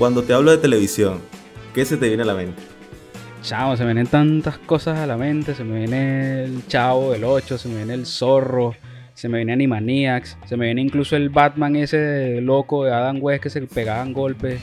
cuando 0.00 0.22
te 0.22 0.32
hablo 0.32 0.50
de 0.50 0.56
televisión, 0.56 1.18
¿qué 1.74 1.84
se 1.84 1.98
te 1.98 2.08
viene 2.08 2.22
a 2.22 2.26
la 2.26 2.32
mente? 2.34 2.62
Chavo, 3.42 3.76
se 3.76 3.82
me 3.82 3.92
vienen 3.92 4.06
tantas 4.06 4.56
cosas 4.56 4.98
a 4.98 5.06
la 5.06 5.18
mente. 5.18 5.54
Se 5.54 5.62
me 5.62 5.76
viene 5.76 6.44
el 6.44 6.66
Chavo 6.68 7.12
del 7.12 7.22
8, 7.22 7.58
se 7.58 7.68
me 7.68 7.76
viene 7.76 7.92
el 7.92 8.06
Zorro, 8.06 8.74
se 9.12 9.28
me 9.28 9.36
viene 9.36 9.52
Animaniacs, 9.52 10.38
se 10.46 10.56
me 10.56 10.64
viene 10.64 10.80
incluso 10.80 11.16
el 11.16 11.28
Batman 11.28 11.76
ese 11.76 12.40
loco 12.40 12.86
de 12.86 12.94
Adam 12.94 13.18
West 13.20 13.42
que 13.42 13.50
se 13.50 13.60
pegaban 13.60 14.14
golpes. 14.14 14.62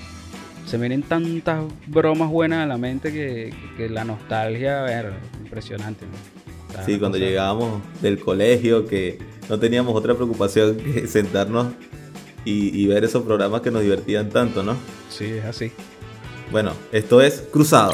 Se 0.65 0.79
me 0.79 0.87
vienen 0.87 1.07
tantas 1.07 1.65
bromas 1.85 2.31
buenas 2.31 2.63
a 2.63 2.65
la 2.65 2.79
mente 2.79 3.13
que, 3.13 3.53
que 3.77 3.89
la 3.89 4.05
nostalgia, 4.05 4.81
a 4.81 4.85
ver, 4.85 5.13
impresionante. 5.39 6.05
¿no? 6.07 6.83
Sí, 6.83 6.97
cuando 6.97 7.19
llegábamos 7.19 7.83
del 8.01 8.19
colegio, 8.19 8.87
que 8.87 9.19
no 9.49 9.59
teníamos 9.59 9.95
otra 9.95 10.15
preocupación 10.15 10.77
que 10.77 11.05
sentarnos 11.05 11.67
y, 12.47 12.81
y 12.81 12.87
ver 12.87 13.03
esos 13.03 13.23
programas 13.23 13.59
que 13.59 13.71
nos 13.71 13.81
divertían 13.81 14.29
tanto, 14.29 14.63
¿no? 14.63 14.77
Sí, 15.09 15.25
es 15.25 15.43
así. 15.43 15.71
Bueno, 16.49 16.71
esto 16.93 17.21
es 17.21 17.45
Cruzado. 17.51 17.91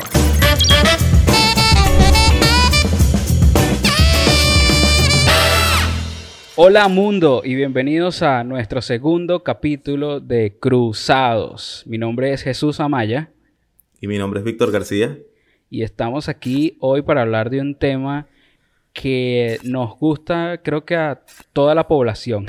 Hola 6.56 6.88
mundo 6.88 7.42
y 7.44 7.56
bienvenidos 7.56 8.22
a 8.22 8.44
nuestro 8.44 8.82
segundo 8.82 9.44
capítulo 9.44 10.20
de 10.20 10.58
Cruzados. 10.60 11.84
Mi 11.88 11.98
nombre 11.98 12.32
es 12.32 12.44
Jesús 12.44 12.80
Amaya 12.80 13.32
Y 14.00 14.08
mi 14.08 14.20
nombre 14.20 14.40
es 14.40 14.46
Víctor 14.46 14.72
García. 14.72 15.18
y 15.70 15.82
estamos 15.82 16.30
aquí 16.30 16.78
hoy 16.80 17.02
para 17.02 17.22
hablar 17.24 17.50
de 17.50 17.60
un 17.60 17.74
tema 17.76 18.28
que 18.94 19.58
nos 19.64 19.98
gusta, 19.98 20.62
creo 20.64 20.86
que 20.86 20.96
a 20.96 21.22
toda 21.52 21.76
la 21.76 21.88
población, 21.88 22.46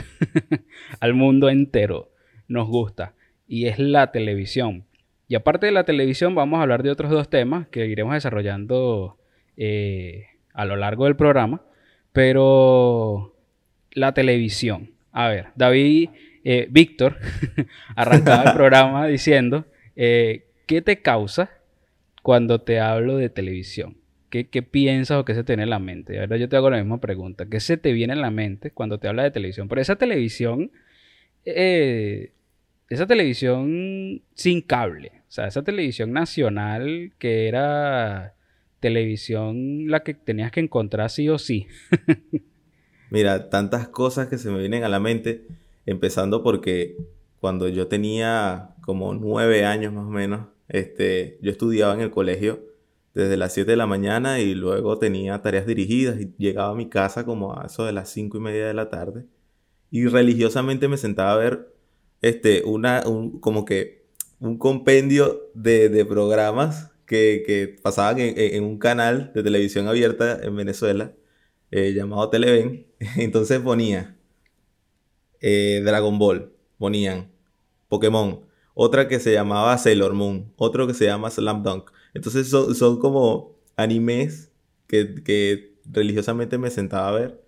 al 1.00 1.14
mundo 1.14 1.48
entero 1.48 2.10
nos 2.48 2.68
gusta, 2.68 3.14
y 3.48 3.66
es 3.66 3.78
la 3.78 4.12
televisión. 4.12 4.84
Y 5.26 5.36
aparte 5.36 5.66
de 5.66 5.72
la 5.72 5.84
televisión, 5.84 6.34
vamos 6.34 6.58
a 6.58 6.62
hablar 6.62 6.82
de 6.82 6.90
otros 6.90 7.10
dos 7.10 7.30
temas 7.30 7.66
que 7.68 7.86
iremos 7.86 8.14
desarrollando 8.14 9.18
eh, 9.56 10.26
a 10.52 10.66
lo 10.66 10.76
largo 10.76 11.06
del 11.06 11.16
programa, 11.16 11.62
pero 12.12 13.34
la 13.92 14.12
televisión. 14.12 14.90
A 15.12 15.28
ver, 15.28 15.46
David, 15.54 16.10
eh, 16.44 16.66
Víctor, 16.70 17.18
arrancaba 17.96 18.50
el 18.50 18.52
programa 18.52 19.06
diciendo, 19.06 19.64
eh, 19.96 20.46
¿qué 20.66 20.82
te 20.82 21.00
causa 21.00 21.50
cuando 22.22 22.60
te 22.60 22.80
hablo 22.80 23.16
de 23.16 23.30
televisión? 23.30 23.96
¿Qué, 24.42 24.62
piensas 24.62 25.18
o 25.18 25.24
qué 25.24 25.32
se 25.32 25.44
te 25.44 25.52
viene 25.52 25.62
en 25.62 25.70
la 25.70 25.78
mente? 25.78 26.18
Ahora 26.18 26.36
yo 26.36 26.48
te 26.48 26.56
hago 26.56 26.68
la 26.68 26.78
misma 26.78 27.00
pregunta. 27.00 27.46
¿Qué 27.46 27.60
se 27.60 27.76
te 27.76 27.92
viene 27.92 28.14
en 28.14 28.20
la 28.20 28.32
mente 28.32 28.72
cuando 28.72 28.98
te 28.98 29.06
habla 29.06 29.22
de 29.22 29.30
televisión? 29.30 29.68
Pero 29.68 29.80
esa 29.80 29.94
televisión, 29.94 30.72
eh, 31.44 32.32
esa 32.88 33.06
televisión 33.06 34.22
sin 34.34 34.60
cable, 34.60 35.12
o 35.28 35.30
sea, 35.30 35.46
esa 35.46 35.62
televisión 35.62 36.12
nacional 36.12 37.12
que 37.18 37.46
era 37.46 38.34
televisión 38.80 39.88
la 39.88 40.02
que 40.02 40.14
tenías 40.14 40.50
que 40.50 40.60
encontrar 40.60 41.10
sí 41.10 41.28
o 41.28 41.38
sí. 41.38 41.68
Mira, 43.10 43.50
tantas 43.50 43.86
cosas 43.86 44.26
que 44.26 44.38
se 44.38 44.50
me 44.50 44.58
vienen 44.58 44.82
a 44.82 44.88
la 44.88 44.98
mente, 44.98 45.46
empezando 45.86 46.42
porque 46.42 46.96
cuando 47.40 47.68
yo 47.68 47.86
tenía 47.86 48.70
como 48.80 49.14
nueve 49.14 49.64
años 49.64 49.92
más 49.92 50.06
o 50.06 50.10
menos, 50.10 50.48
este, 50.68 51.38
yo 51.40 51.52
estudiaba 51.52 51.94
en 51.94 52.00
el 52.00 52.10
colegio 52.10 52.73
desde 53.14 53.36
las 53.36 53.54
7 53.54 53.70
de 53.70 53.76
la 53.76 53.86
mañana 53.86 54.40
y 54.40 54.54
luego 54.54 54.98
tenía 54.98 55.40
tareas 55.42 55.66
dirigidas 55.66 56.20
y 56.20 56.34
llegaba 56.38 56.72
a 56.72 56.74
mi 56.74 56.88
casa 56.88 57.24
como 57.24 57.58
a 57.58 57.66
eso 57.66 57.84
de 57.84 57.92
las 57.92 58.10
cinco 58.10 58.38
y 58.38 58.40
media 58.40 58.66
de 58.66 58.74
la 58.74 58.90
tarde 58.90 59.26
y 59.90 60.06
religiosamente 60.06 60.88
me 60.88 60.96
sentaba 60.96 61.34
a 61.34 61.36
ver 61.36 61.74
este, 62.22 62.62
una, 62.64 63.04
un, 63.06 63.40
como 63.40 63.64
que 63.64 64.06
un 64.40 64.58
compendio 64.58 65.50
de, 65.54 65.88
de 65.88 66.04
programas 66.04 66.90
que, 67.06 67.44
que 67.46 67.76
pasaban 67.82 68.16
en 68.18 68.64
un 68.64 68.78
canal 68.78 69.32
de 69.34 69.42
televisión 69.42 69.88
abierta 69.88 70.40
en 70.42 70.56
Venezuela 70.56 71.12
eh, 71.70 71.92
llamado 71.92 72.30
Televen. 72.30 72.86
Entonces 73.16 73.60
ponía 73.60 74.16
eh, 75.40 75.82
Dragon 75.84 76.18
Ball, 76.18 76.52
ponían 76.78 77.32
Pokémon, 77.88 78.46
otra 78.74 79.08
que 79.08 79.20
se 79.20 79.32
llamaba 79.32 79.76
Sailor 79.78 80.14
Moon, 80.14 80.52
otro 80.56 80.86
que 80.86 80.94
se 80.94 81.06
llama 81.06 81.30
Slam 81.30 81.62
Dunk. 81.62 81.90
Entonces 82.14 82.48
son, 82.48 82.74
son 82.74 82.98
como 83.00 83.56
animes 83.76 84.52
que, 84.86 85.14
que 85.24 85.74
religiosamente 85.90 86.58
me 86.58 86.70
sentaba 86.70 87.08
a 87.08 87.12
ver. 87.12 87.44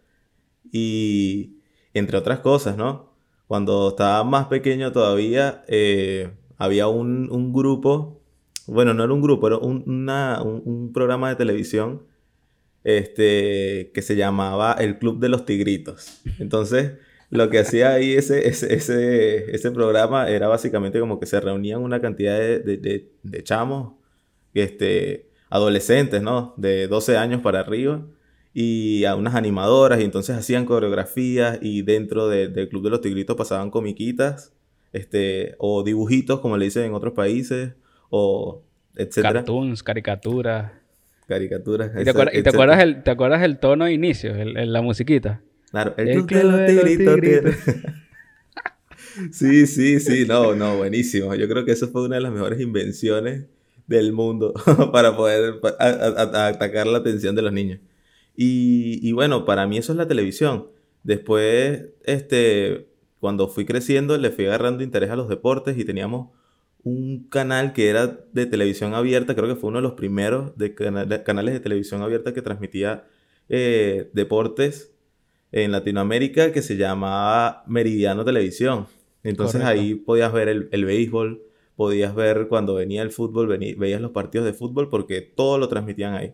Y 0.72 1.58
entre 1.94 2.16
otras 2.18 2.40
cosas, 2.40 2.76
¿no? 2.76 3.12
Cuando 3.46 3.90
estaba 3.90 4.24
más 4.24 4.46
pequeño 4.48 4.92
todavía, 4.92 5.64
eh, 5.68 6.30
había 6.58 6.88
un, 6.88 7.30
un 7.30 7.52
grupo, 7.52 8.20
bueno, 8.66 8.92
no 8.94 9.04
era 9.04 9.12
un 9.12 9.22
grupo, 9.22 9.46
era 9.46 9.58
un, 9.58 9.84
una- 9.86 10.42
un- 10.42 10.92
programa 10.92 11.28
de 11.28 11.36
televisión 11.36 12.02
este, 12.84 13.90
que 13.94 14.02
se 14.02 14.16
llamaba 14.16 14.72
El 14.74 14.98
Club 14.98 15.18
de 15.20 15.28
los 15.28 15.44
Tigritos. 15.44 16.20
Entonces, 16.38 16.92
lo 17.30 17.50
que 17.50 17.58
hacía 17.60 17.92
ahí 17.94 18.12
ese, 18.14 18.48
ese, 18.48 18.74
ese, 18.74 19.54
ese 19.54 19.70
programa 19.72 20.28
era 20.30 20.48
básicamente 20.48 21.00
como 21.00 21.18
que 21.20 21.26
se 21.26 21.40
reunían 21.40 21.82
una 21.82 22.00
cantidad 22.00 22.38
de- 22.38 22.60
de 23.22 23.42
chamos, 23.44 23.94
este, 24.62 25.28
adolescentes, 25.50 26.22
¿no? 26.22 26.54
De 26.56 26.88
12 26.88 27.16
años 27.16 27.40
para 27.40 27.60
arriba, 27.60 28.04
y 28.52 29.04
a 29.04 29.14
unas 29.16 29.34
animadoras, 29.34 30.00
y 30.00 30.04
entonces 30.04 30.36
hacían 30.36 30.64
coreografías, 30.64 31.58
y 31.62 31.82
dentro 31.82 32.28
de- 32.28 32.48
del 32.48 32.68
Club 32.68 32.84
de 32.84 32.90
los 32.90 33.00
Tigritos 33.00 33.36
pasaban 33.36 33.70
comiquitas, 33.70 34.52
este, 34.92 35.54
o 35.58 35.82
dibujitos, 35.82 36.40
como 36.40 36.56
le 36.56 36.64
dicen 36.66 36.84
en 36.84 36.94
otros 36.94 37.12
países, 37.12 37.72
o 38.08 38.62
etcétera. 38.96 39.34
Cartoons, 39.34 39.82
caricaturas. 39.82 40.72
Caricaturas. 41.28 41.90
¿Y 42.00 42.04
te, 42.04 42.10
acuerdas, 42.10 42.34
y 42.34 42.42
te 42.42 42.48
acuerdas 42.50 42.82
el, 42.82 43.02
te 43.02 43.10
acuerdas 43.10 43.42
el 43.42 43.58
tono 43.58 43.84
de 43.84 43.92
inicio, 43.92 44.34
el- 44.34 44.56
el- 44.56 44.72
la 44.72 44.80
musiquita? 44.80 45.42
Claro, 45.70 45.92
el, 45.98 46.08
El 46.08 46.24
club 46.24 46.40
de 46.40 46.72
los 46.72 46.84
tigritos. 46.84 47.14
tigritos. 47.16 47.54
sí, 49.32 49.66
sí, 49.66 50.00
sí, 50.00 50.24
no, 50.26 50.54
no, 50.54 50.76
buenísimo. 50.76 51.34
Yo 51.34 51.48
creo 51.48 51.64
que 51.64 51.72
eso 51.72 51.88
fue 51.88 52.04
una 52.04 52.16
de 52.16 52.22
las 52.22 52.32
mejores 52.32 52.60
invenciones 52.60 53.44
del 53.86 54.12
mundo 54.12 54.52
para 54.92 55.16
poder 55.16 55.60
pa- 55.60 55.76
a- 55.78 55.88
a- 55.88 56.22
a- 56.22 56.46
atacar 56.48 56.86
la 56.86 56.98
atención 56.98 57.34
de 57.36 57.42
los 57.42 57.52
niños. 57.52 57.80
Y, 58.36 59.00
y 59.06 59.12
bueno, 59.12 59.44
para 59.44 59.66
mí 59.66 59.78
eso 59.78 59.92
es 59.92 59.98
la 59.98 60.08
televisión. 60.08 60.66
Después, 61.02 61.86
este, 62.04 62.88
cuando 63.20 63.48
fui 63.48 63.64
creciendo, 63.64 64.18
le 64.18 64.30
fui 64.30 64.46
agarrando 64.46 64.82
interés 64.82 65.10
a 65.10 65.16
los 65.16 65.28
deportes 65.28 65.78
y 65.78 65.84
teníamos 65.84 66.30
un 66.82 67.28
canal 67.28 67.72
que 67.72 67.88
era 67.88 68.06
de 68.32 68.46
televisión 68.46 68.94
abierta, 68.94 69.34
creo 69.34 69.48
que 69.48 69.56
fue 69.56 69.68
uno 69.70 69.78
de 69.78 69.82
los 69.82 69.94
primeros 69.94 70.56
de 70.56 70.74
cana- 70.74 71.04
de 71.04 71.22
canales 71.22 71.54
de 71.54 71.60
televisión 71.60 72.02
abierta 72.02 72.32
que 72.34 72.42
transmitía 72.42 73.04
eh, 73.48 74.10
deportes 74.12 74.92
en 75.52 75.72
Latinoamérica 75.72 76.52
que 76.52 76.62
se 76.62 76.76
llamaba 76.76 77.64
Meridiano 77.66 78.24
Televisión. 78.24 78.86
Entonces 79.22 79.62
Correcto. 79.62 79.80
ahí 79.80 79.94
podías 79.94 80.32
ver 80.32 80.48
el, 80.48 80.68
el 80.72 80.84
béisbol, 80.84 81.42
podías 81.76 82.14
ver 82.14 82.46
cuando 82.48 82.74
venía 82.74 83.02
el 83.02 83.10
fútbol, 83.10 83.48
vení- 83.48 83.76
veías 83.76 84.00
los 84.00 84.10
partidos 84.12 84.46
de 84.46 84.52
fútbol 84.54 84.88
porque 84.90 85.20
todo 85.20 85.58
lo 85.58 85.68
transmitían 85.68 86.14
ahí. 86.14 86.32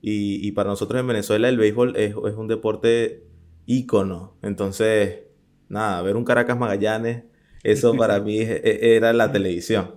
Y, 0.00 0.46
y 0.46 0.52
para 0.52 0.70
nosotros 0.70 1.00
en 1.00 1.06
Venezuela 1.08 1.48
el 1.48 1.58
béisbol 1.58 1.96
es, 1.96 2.10
es 2.10 2.34
un 2.36 2.48
deporte 2.48 3.24
ícono. 3.66 4.36
Entonces, 4.42 5.20
nada, 5.68 6.00
ver 6.02 6.16
un 6.16 6.24
Caracas 6.24 6.58
Magallanes, 6.58 7.24
eso 7.62 7.94
para 7.96 8.20
mí 8.20 8.38
e- 8.40 8.96
era 8.96 9.12
la 9.12 9.30
televisión. 9.32 9.96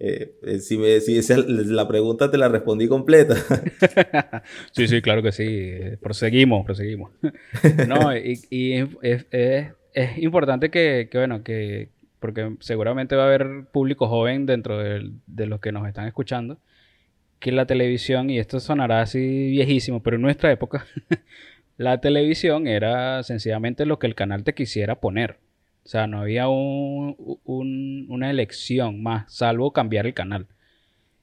Eh, 0.00 0.36
eh, 0.44 0.58
si, 0.60 0.78
me, 0.78 1.00
si 1.00 1.18
esa 1.18 1.34
es 1.34 1.46
la 1.48 1.86
pregunta 1.88 2.30
te 2.30 2.38
la 2.38 2.48
respondí 2.48 2.86
completa. 2.88 3.34
Sí, 4.72 4.86
sí, 4.88 5.02
claro 5.02 5.22
que 5.22 5.32
sí. 5.32 5.72
Proseguimos, 6.00 6.64
proseguimos. 6.64 7.10
No, 7.88 8.16
y, 8.16 8.40
y 8.50 8.72
es- 9.02 9.26
es- 9.30 9.72
es 9.94 10.18
importante 10.18 10.70
que, 10.70 11.08
que, 11.10 11.18
bueno, 11.18 11.42
que, 11.42 11.88
porque 12.20 12.56
seguramente 12.60 13.16
va 13.16 13.24
a 13.24 13.26
haber 13.26 13.66
público 13.72 14.08
joven 14.08 14.46
dentro 14.46 14.78
de, 14.78 15.12
los 15.46 15.60
que 15.60 15.72
nos 15.72 15.86
están 15.88 16.06
escuchando, 16.06 16.58
que 17.40 17.52
la 17.52 17.66
televisión, 17.66 18.30
y 18.30 18.38
esto 18.38 18.60
sonará 18.60 19.02
así 19.02 19.50
viejísimo, 19.50 20.02
pero 20.02 20.16
en 20.16 20.22
nuestra 20.22 20.52
época, 20.52 20.86
la 21.78 22.00
televisión 22.00 22.66
era 22.66 23.22
sencillamente 23.22 23.86
lo 23.86 23.98
que 23.98 24.06
el 24.08 24.14
canal 24.14 24.44
te 24.44 24.54
quisiera 24.54 24.96
poner. 25.00 25.38
O 25.84 25.88
sea, 25.88 26.06
no 26.06 26.20
había 26.20 26.48
un- 26.48 28.06
una 28.08 28.30
elección 28.30 29.02
más, 29.02 29.32
salvo 29.32 29.72
cambiar 29.72 30.06
el 30.06 30.14
canal. 30.14 30.46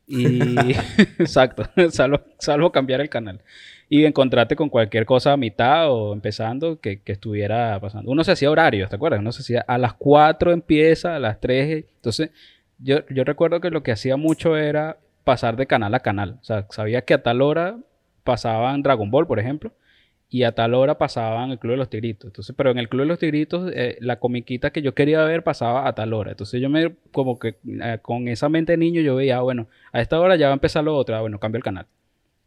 Y 0.08 0.40
exacto, 1.20 1.64
salvo, 1.90 2.22
salvo 2.38 2.72
cambiar 2.72 3.02
el 3.02 3.10
canal. 3.10 3.42
Y 3.88 4.06
encontrarte 4.06 4.56
con 4.56 4.70
cualquier 4.70 5.06
cosa 5.06 5.34
a 5.34 5.38
mitad 5.38 5.92
o 5.92 6.14
empezando 6.14 6.80
que, 6.80 7.02
que 7.02 7.12
estuviera 7.12 7.80
pasando. 7.80 8.10
Uno 8.12 8.24
se 8.24 8.32
hacía 8.32 8.50
horarios, 8.50 8.90
¿te 8.90 8.96
acuerdas? 8.96 9.20
Uno 9.20 9.32
se 9.32 9.42
hacía 9.42 9.64
a 9.68 9.78
las 9.78 9.94
4 9.94 10.52
empieza, 10.52 11.16
a 11.16 11.20
las 11.20 11.40
3. 11.40 11.86
Entonces, 11.96 12.32
yo, 12.80 13.06
yo 13.10 13.24
recuerdo 13.24 13.62
que 13.62 13.70
lo 13.70 13.84
que 13.84 13.92
hacía 13.92 14.18
mucho 14.18 14.58
era 14.58 14.98
pasar 15.24 15.56
de 15.56 15.68
canal 15.68 15.94
a 15.94 16.00
canal. 16.00 16.38
O 16.42 16.44
sea, 16.44 16.66
sabía 16.70 17.04
que 17.04 17.14
a 17.14 17.22
tal 17.24 17.42
hora 17.42 17.78
pasaban 18.24 18.82
Dragon 18.82 19.12
Ball, 19.12 19.28
por 19.28 19.40
ejemplo. 19.40 19.72
Y 20.30 20.44
a 20.44 20.54
tal 20.54 20.74
hora 20.74 20.98
pasaban 20.98 21.52
el 21.52 21.60
Club 21.60 21.74
de 21.74 21.78
los 21.78 21.90
Tigritos. 21.90 22.28
Entonces, 22.28 22.56
pero 22.58 22.72
en 22.72 22.78
el 22.78 22.90
Club 22.90 23.02
de 23.02 23.08
los 23.08 23.20
Tigritos, 23.20 23.72
eh, 23.74 23.98
la 24.02 24.20
comiquita 24.20 24.72
que 24.72 24.82
yo 24.82 24.94
quería 24.94 25.24
ver 25.24 25.44
pasaba 25.44 25.88
a 25.88 25.94
tal 25.94 26.14
hora. 26.14 26.32
Entonces 26.32 26.62
yo 26.62 26.70
me, 26.70 26.96
como 27.12 27.38
que 27.38 27.58
eh, 27.66 28.00
con 28.02 28.28
esa 28.28 28.50
mente 28.50 28.74
de 28.74 28.78
niño, 28.78 29.02
yo 29.02 29.16
veía, 29.16 29.38
ah, 29.38 29.42
bueno, 29.42 29.68
a 29.92 30.02
esta 30.02 30.20
hora 30.20 30.36
ya 30.36 30.48
va 30.48 30.54
a 30.54 30.56
empezar 30.56 30.84
lo 30.84 30.96
otro, 30.96 31.16
ah, 31.16 31.22
bueno, 31.22 31.40
cambio 31.40 31.58
el 31.58 31.64
canal. 31.64 31.86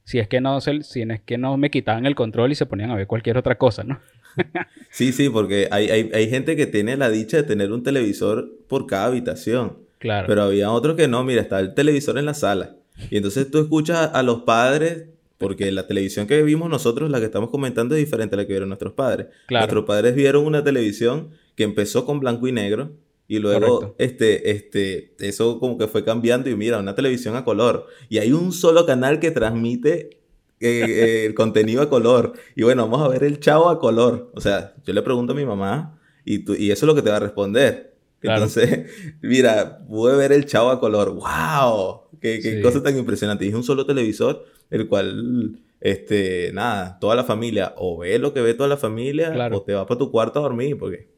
Si 0.04 0.18
es 0.18 0.26
que 0.26 0.40
no, 0.40 0.60
si 0.60 1.02
es 1.02 1.20
que 1.24 1.38
no 1.38 1.56
me 1.56 1.70
quitaban 1.70 2.06
el 2.06 2.14
control 2.14 2.50
y 2.52 2.54
se 2.54 2.66
ponían 2.66 2.90
a 2.90 2.96
ver 2.96 3.06
cualquier 3.06 3.36
otra 3.36 3.58
cosa, 3.58 3.84
¿no? 3.84 4.00
sí, 4.90 5.12
sí, 5.12 5.28
porque 5.28 5.68
hay, 5.70 5.90
hay, 5.90 6.10
hay 6.14 6.30
gente 6.30 6.56
que 6.56 6.66
tiene 6.66 6.96
la 6.96 7.10
dicha 7.10 7.36
de 7.36 7.42
tener 7.42 7.72
un 7.72 7.82
televisor 7.82 8.50
por 8.68 8.86
cada 8.86 9.06
habitación. 9.06 9.78
Claro. 9.98 10.26
Pero 10.26 10.42
había 10.42 10.70
otros 10.70 10.96
que 10.96 11.08
no, 11.08 11.24
mira, 11.24 11.42
está 11.42 11.60
el 11.60 11.74
televisor 11.74 12.18
en 12.18 12.24
la 12.24 12.34
sala. 12.34 12.76
Y 13.10 13.16
entonces 13.16 13.50
tú 13.50 13.60
escuchas 13.60 14.10
a 14.12 14.22
los 14.22 14.42
padres 14.42 15.08
porque 15.38 15.70
la 15.70 15.86
televisión 15.86 16.26
que 16.26 16.42
vimos 16.42 16.68
nosotros, 16.68 17.10
la 17.10 17.20
que 17.20 17.26
estamos 17.26 17.50
comentando, 17.50 17.94
es 17.94 18.00
diferente 18.00 18.34
a 18.34 18.38
la 18.38 18.46
que 18.46 18.52
vieron 18.52 18.68
nuestros 18.68 18.92
padres. 18.92 19.28
Nuestros 19.48 19.84
padres 19.84 20.14
vieron 20.14 20.44
una 20.44 20.62
televisión 20.62 21.30
que 21.54 21.62
empezó 21.62 22.04
con 22.04 22.20
blanco 22.20 22.48
y 22.48 22.52
negro 22.52 22.90
y 23.28 23.38
luego 23.38 23.94
este, 23.98 24.50
este, 24.50 25.14
eso 25.20 25.60
como 25.60 25.76
que 25.76 25.86
fue 25.86 26.02
cambiando 26.02 26.48
y 26.48 26.56
mira, 26.56 26.78
una 26.78 26.94
televisión 26.94 27.36
a 27.36 27.44
color. 27.44 27.86
Y 28.08 28.18
hay 28.18 28.32
un 28.32 28.52
solo 28.52 28.86
canal 28.86 29.20
que 29.20 29.30
transmite 29.30 30.18
eh, 30.60 30.84
eh, 30.88 31.26
el 31.26 31.34
contenido 31.34 31.82
a 31.82 31.90
color. 31.90 32.32
Y 32.56 32.62
bueno, 32.62 32.88
vamos 32.88 33.06
a 33.06 33.08
ver 33.08 33.22
el 33.22 33.38
chavo 33.38 33.68
a 33.68 33.78
color. 33.78 34.32
O 34.34 34.40
sea, 34.40 34.74
yo 34.84 34.92
le 34.92 35.02
pregunto 35.02 35.34
a 35.34 35.36
mi 35.36 35.44
mamá 35.44 36.00
y, 36.24 36.40
tú, 36.40 36.54
y 36.54 36.70
eso 36.70 36.84
es 36.84 36.88
lo 36.88 36.94
que 36.94 37.02
te 37.02 37.10
va 37.10 37.16
a 37.16 37.20
responder. 37.20 37.94
Entonces, 38.22 38.90
mira, 39.22 39.86
pude 39.86 40.16
ver 40.16 40.32
el 40.32 40.46
chavo 40.46 40.70
a 40.70 40.80
color. 40.80 41.10
¡Wow! 41.14 42.08
Qué, 42.20 42.40
qué 42.40 42.60
cosa 42.62 42.82
tan 42.82 42.96
impresionante. 42.96 43.44
Y 43.44 43.48
es 43.48 43.54
un 43.54 43.62
solo 43.62 43.86
televisor, 43.86 44.46
el 44.70 44.88
cual, 44.88 45.60
este, 45.80 46.50
nada, 46.52 46.98
toda 46.98 47.16
la 47.16 47.24
familia, 47.24 47.74
o 47.76 47.98
ve 47.98 48.18
lo 48.18 48.32
que 48.32 48.40
ve 48.40 48.54
toda 48.54 48.68
la 48.68 48.76
familia, 48.76 49.32
o 49.52 49.62
te 49.62 49.74
vas 49.74 49.86
para 49.86 49.98
tu 49.98 50.10
cuarto 50.10 50.38
a 50.38 50.42
dormir, 50.42 50.78
porque, 50.78 51.08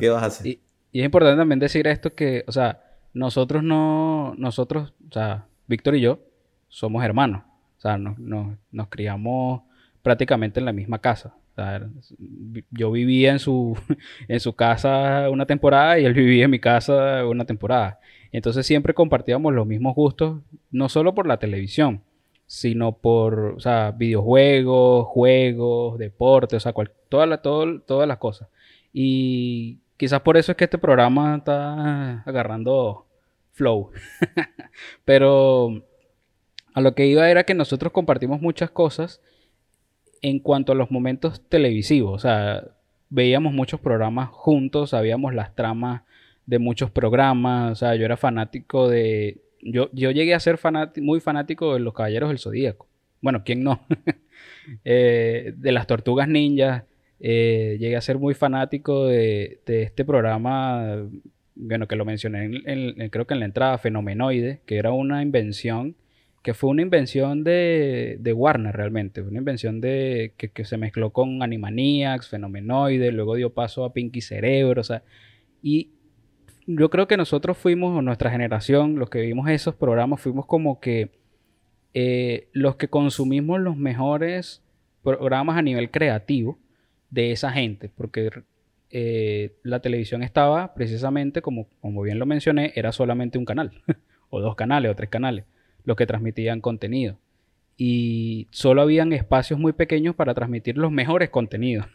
¿qué 0.00 0.08
vas 0.08 0.22
a 0.22 0.26
hacer? 0.26 0.46
Y, 0.46 0.60
es 0.92 1.04
importante 1.04 1.38
también 1.38 1.58
decir 1.58 1.86
esto 1.86 2.14
que, 2.14 2.44
o 2.46 2.52
sea, 2.52 2.82
nosotros 3.14 3.62
no, 3.62 4.34
nosotros, 4.36 4.92
o 5.08 5.12
sea, 5.12 5.46
Víctor 5.66 5.96
y 5.96 6.02
yo, 6.02 6.20
somos 6.68 7.02
hermanos. 7.02 7.42
O 7.78 7.80
sea, 7.80 7.98
nos, 7.98 8.18
nos 8.18 8.88
criamos 8.88 9.62
prácticamente 10.02 10.60
en 10.60 10.66
la 10.66 10.72
misma 10.72 11.00
casa 11.00 11.34
yo 12.70 12.90
vivía 12.90 13.32
en 13.32 13.38
su, 13.38 13.76
en 14.28 14.40
su 14.40 14.54
casa 14.54 15.28
una 15.30 15.46
temporada 15.46 15.98
y 15.98 16.04
él 16.04 16.14
vivía 16.14 16.44
en 16.44 16.50
mi 16.50 16.58
casa 16.58 17.26
una 17.26 17.44
temporada. 17.44 18.00
Entonces 18.30 18.66
siempre 18.66 18.94
compartíamos 18.94 19.52
los 19.52 19.66
mismos 19.66 19.94
gustos, 19.94 20.40
no 20.70 20.88
solo 20.88 21.14
por 21.14 21.26
la 21.26 21.38
televisión, 21.38 22.02
sino 22.52 22.92
por 22.98 23.56
videojuegos, 23.96 25.06
juegos, 25.06 25.98
deportes, 25.98 26.58
o 26.58 26.60
sea, 26.60 26.74
toda 27.08 27.24
la, 27.26 27.40
todas 27.40 28.06
las 28.06 28.18
cosas. 28.18 28.48
Y 28.92 29.78
quizás 29.96 30.20
por 30.20 30.36
eso 30.36 30.52
es 30.52 30.58
que 30.58 30.64
este 30.64 30.76
programa 30.76 31.36
está 31.36 32.20
agarrando 32.24 33.06
flow. 33.52 33.90
Pero 35.06 35.82
a 36.74 36.82
lo 36.82 36.94
que 36.94 37.06
iba 37.06 37.30
era 37.30 37.44
que 37.44 37.54
nosotros 37.54 37.90
compartimos 37.90 38.42
muchas 38.42 38.70
cosas 38.70 39.22
en 40.20 40.38
cuanto 40.38 40.72
a 40.72 40.74
los 40.74 40.90
momentos 40.90 41.40
televisivos. 41.48 42.12
O 42.12 42.18
sea, 42.18 42.64
veíamos 43.08 43.54
muchos 43.54 43.80
programas 43.80 44.28
juntos, 44.28 44.90
sabíamos 44.90 45.32
las 45.32 45.54
tramas 45.54 46.02
de 46.44 46.58
muchos 46.58 46.90
programas. 46.90 47.72
O 47.72 47.76
sea, 47.76 47.94
yo 47.96 48.04
era 48.04 48.18
fanático 48.18 48.90
de. 48.90 49.40
Yo, 49.62 49.88
yo 49.92 50.10
llegué 50.10 50.34
a 50.34 50.40
ser 50.40 50.58
muy 51.00 51.20
fanático 51.20 51.74
de 51.74 51.80
los 51.80 51.94
Caballeros 51.94 52.28
del 52.28 52.38
Zodíaco. 52.38 52.88
Bueno, 53.20 53.42
¿quién 53.44 53.62
no? 53.62 53.80
Eh, 54.84 55.54
de 55.56 55.72
las 55.72 55.88
Tortugas 55.88 56.28
Ninjas. 56.28 56.84
Eh, 57.18 57.76
llegué 57.80 57.96
a 57.96 58.00
ser 58.00 58.18
muy 58.18 58.34
fanático 58.34 59.06
de, 59.06 59.60
este 59.66 60.04
programa. 60.04 61.04
Bueno, 61.56 61.88
que 61.88 61.96
lo 61.96 62.04
mencioné 62.04 63.08
creo 63.10 63.26
que 63.26 63.34
en 63.34 63.40
la 63.40 63.46
entrada, 63.46 63.78
Fenomenoide, 63.78 64.60
que 64.64 64.76
era 64.76 64.92
una 64.92 65.20
invención 65.22 65.96
que 66.42 66.54
fue 66.54 66.70
una 66.70 66.82
invención 66.82 67.44
de, 67.44 68.16
de 68.18 68.32
Warner 68.32 68.74
realmente, 68.74 69.22
una 69.22 69.38
invención 69.38 69.80
de 69.80 70.34
que, 70.36 70.64
se 70.64 70.76
mezcló 70.76 71.10
con 71.10 71.42
Animaniacs, 71.42 72.28
Fenomenoide, 72.28 73.12
luego 73.12 73.36
dio 73.36 73.54
paso 73.54 73.84
a 73.84 73.92
Pinky 73.92 74.20
Cerebro, 74.20 74.80
o 74.80 74.84
sea, 74.84 75.04
y 75.62 75.90
yo 76.66 76.90
creo 76.90 77.06
que 77.08 77.16
nosotros 77.16 77.56
fuimos, 77.58 78.02
nuestra 78.02 78.30
generación, 78.30 78.98
los 78.98 79.10
que 79.10 79.20
vimos 79.20 79.48
esos 79.48 79.74
programas, 79.74 80.20
fuimos 80.20 80.46
como 80.46 80.80
que 80.80 81.10
eh, 81.94 82.48
los 82.52 82.76
que 82.76 82.88
consumimos 82.88 83.60
los 83.60 83.76
mejores 83.76 84.62
programas 85.02 85.56
a 85.56 85.62
nivel 85.62 85.90
creativo 85.90 86.58
de 87.10 87.32
esa 87.32 87.52
gente, 87.52 87.90
porque 87.94 88.30
eh, 88.90 89.54
la 89.62 89.80
televisión 89.80 90.22
estaba 90.22 90.74
precisamente, 90.74 91.42
como, 91.42 91.68
como 91.80 92.02
bien 92.02 92.18
lo 92.18 92.26
mencioné, 92.26 92.72
era 92.76 92.92
solamente 92.92 93.38
un 93.38 93.44
canal, 93.44 93.72
o 94.30 94.40
dos 94.40 94.54
canales, 94.54 94.90
o 94.90 94.94
tres 94.94 95.10
canales 95.10 95.44
los 95.84 95.96
que 95.96 96.06
transmitían 96.06 96.60
contenido. 96.60 97.18
Y 97.76 98.48
solo 98.50 98.82
habían 98.82 99.12
espacios 99.12 99.58
muy 99.58 99.72
pequeños 99.72 100.14
para 100.14 100.34
transmitir 100.34 100.78
los 100.78 100.92
mejores 100.92 101.30
contenidos. 101.30 101.86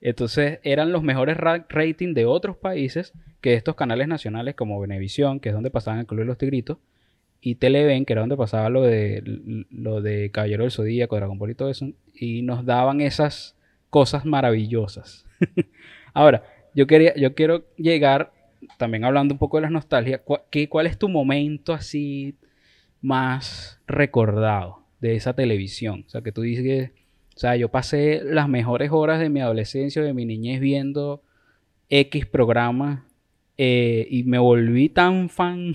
Entonces 0.00 0.60
eran 0.62 0.92
los 0.92 1.02
mejores 1.02 1.36
ratings 1.36 2.14
de 2.14 2.24
otros 2.24 2.56
países 2.56 3.12
que 3.40 3.54
estos 3.54 3.74
canales 3.74 4.08
nacionales 4.08 4.54
como 4.54 4.80
Venevisión, 4.80 5.40
que 5.40 5.50
es 5.50 5.54
donde 5.54 5.70
pasaban 5.70 6.00
el 6.00 6.06
Club 6.06 6.20
de 6.20 6.26
los 6.26 6.38
Tigritos, 6.38 6.78
y 7.40 7.56
Televen, 7.56 8.04
que 8.04 8.14
era 8.14 8.22
donde 8.22 8.36
pasaba 8.36 8.68
lo 8.68 8.82
de, 8.82 9.22
lo 9.70 10.00
de 10.00 10.30
Caballero 10.30 10.64
del 10.64 10.72
Zodíaco, 10.72 11.16
Dragon 11.16 11.38
Ball 11.38 11.50
y 11.50 11.54
todo 11.54 11.70
eso, 11.70 11.88
y 12.14 12.42
nos 12.42 12.64
daban 12.64 13.00
esas 13.00 13.56
cosas 13.90 14.24
maravillosas. 14.24 15.24
Ahora, 16.14 16.42
yo, 16.74 16.86
quería, 16.86 17.14
yo 17.14 17.34
quiero 17.34 17.64
llegar, 17.76 18.32
también 18.76 19.04
hablando 19.04 19.34
un 19.34 19.38
poco 19.38 19.58
de 19.58 19.62
la 19.62 19.70
nostalgia, 19.70 20.22
¿cuál 20.68 20.86
es 20.86 20.98
tu 20.98 21.08
momento 21.08 21.72
así 21.72 22.34
más 23.00 23.80
recordado 23.86 24.82
de 25.00 25.14
esa 25.14 25.34
televisión. 25.34 26.04
O 26.06 26.10
sea, 26.10 26.22
que 26.22 26.32
tú 26.32 26.42
dices 26.42 26.92
o 27.38 27.40
sea, 27.40 27.54
yo 27.54 27.68
pasé 27.68 28.20
las 28.24 28.48
mejores 28.48 28.90
horas 28.90 29.20
de 29.20 29.30
mi 29.30 29.40
adolescencia, 29.40 30.02
de 30.02 30.12
mi 30.12 30.24
niñez 30.26 30.58
viendo 30.60 31.22
X 31.88 32.26
programa 32.26 33.06
eh, 33.56 34.08
y 34.10 34.24
me 34.24 34.40
volví 34.40 34.88
tan 34.88 35.28
fan 35.28 35.74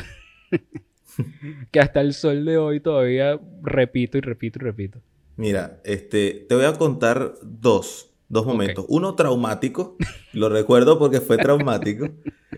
que 1.72 1.80
hasta 1.80 2.02
el 2.02 2.14
sol 2.14 2.44
de 2.44 2.58
hoy 2.58 2.82
todavía 2.82 3.40
repito 3.62 4.18
y 4.18 4.22
repito 4.22 4.60
y 4.60 4.64
repito. 4.64 5.00
Mira, 5.38 5.80
este, 5.86 6.46
te 6.50 6.54
voy 6.54 6.66
a 6.66 6.74
contar 6.74 7.36
dos, 7.42 8.12
dos 8.28 8.46
momentos. 8.46 8.86
Uno 8.90 9.16
traumático, 9.16 9.96
lo 10.34 10.50
recuerdo 10.50 11.00
porque 11.00 11.22
fue 11.22 11.38
traumático, 11.38 12.10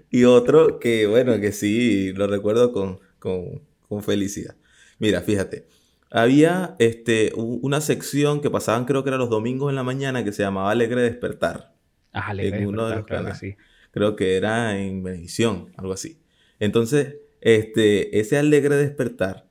y 0.10 0.24
otro 0.24 0.80
que, 0.80 1.06
bueno, 1.06 1.40
que 1.40 1.52
sí, 1.52 2.12
lo 2.14 2.26
recuerdo 2.26 2.74
con, 2.74 3.00
con 3.20 3.62
con 3.88 4.04
felicidad. 4.04 4.56
Mira, 5.00 5.22
fíjate. 5.22 5.68
Había 6.16 6.78
este, 6.80 7.34
una 7.36 7.82
sección 7.82 8.40
que 8.40 8.50
pasaban, 8.50 8.86
creo 8.86 9.04
que 9.04 9.10
era 9.10 9.18
los 9.18 9.30
domingos 9.30 9.70
en 9.70 9.76
la 9.76 9.84
mañana, 9.84 10.24
que 10.24 10.32
se 10.32 10.44
llamaba 10.44 10.72
Alegre 10.72 11.02
Despertar. 11.02 11.76
Ah, 12.14 12.28
Alegre 12.30 12.60
en 12.60 12.68
uno 12.68 12.88
de 12.88 12.96
los 12.96 13.06
canales. 13.06 13.38
Que 13.38 13.58
Creo 13.92 14.16
que 14.16 14.38
era 14.38 14.80
en 14.80 15.04
Benevisión, 15.04 15.74
algo 15.76 15.92
así. 15.92 16.22
Entonces, 16.58 17.18
este, 17.42 18.18
ese 18.18 18.38
Alegre 18.38 18.78
Despertar 18.78 19.50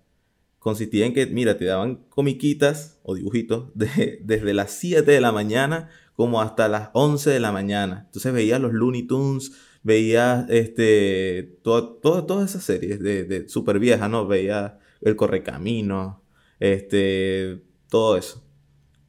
consistía 0.58 1.04
en 1.04 1.12
que, 1.12 1.26
mira, 1.26 1.58
te 1.58 1.66
daban 1.66 1.96
comiquitas 2.08 2.98
o 3.02 3.14
dibujitos 3.14 3.66
desde 3.74 4.54
las 4.54 4.70
7 4.70 5.12
de 5.12 5.20
la 5.20 5.32
mañana 5.32 5.90
como 6.16 6.40
hasta 6.40 6.68
las 6.68 6.88
11 6.94 7.28
de 7.28 7.40
la 7.40 7.52
mañana. 7.52 8.04
Entonces 8.06 8.32
veías 8.32 8.58
los 8.58 8.72
Looney 8.72 9.02
Tunes, 9.02 9.52
veía 9.82 10.46
este, 10.48 11.58
todas 11.62 12.48
esas 12.48 12.64
series 12.64 13.00
de, 13.00 13.24
de 13.24 13.50
súper 13.50 13.78
viejas, 13.78 14.08
¿no? 14.08 14.26
Veía 14.26 14.78
El 15.02 15.14
Correcamino, 15.14 16.23
este, 16.60 17.62
todo 17.88 18.16
eso. 18.16 18.44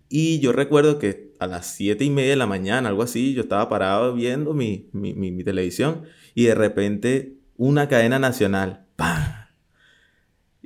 Y 0.10 0.40
yo 0.40 0.52
recuerdo 0.52 1.00
que 1.00 1.34
a 1.40 1.48
las 1.48 1.68
siete 1.68 2.06
y 2.06 2.10
media 2.10 2.32
de 2.32 2.36
la 2.38 2.48
mañana, 2.48 2.90
algo 2.90 3.04
así, 3.04 3.34
yo 3.34 3.42
estaba 3.42 3.70
parado 3.70 4.14
viendo 4.14 4.54
mi, 4.54 4.90
mi, 4.94 5.44
televisión 5.44 6.04
y 6.34 6.46
de 6.46 6.56
repente 6.56 7.38
una 7.58 7.88
cadena 7.88 8.20
nacional, 8.20 8.86
¡pam! 8.96 9.48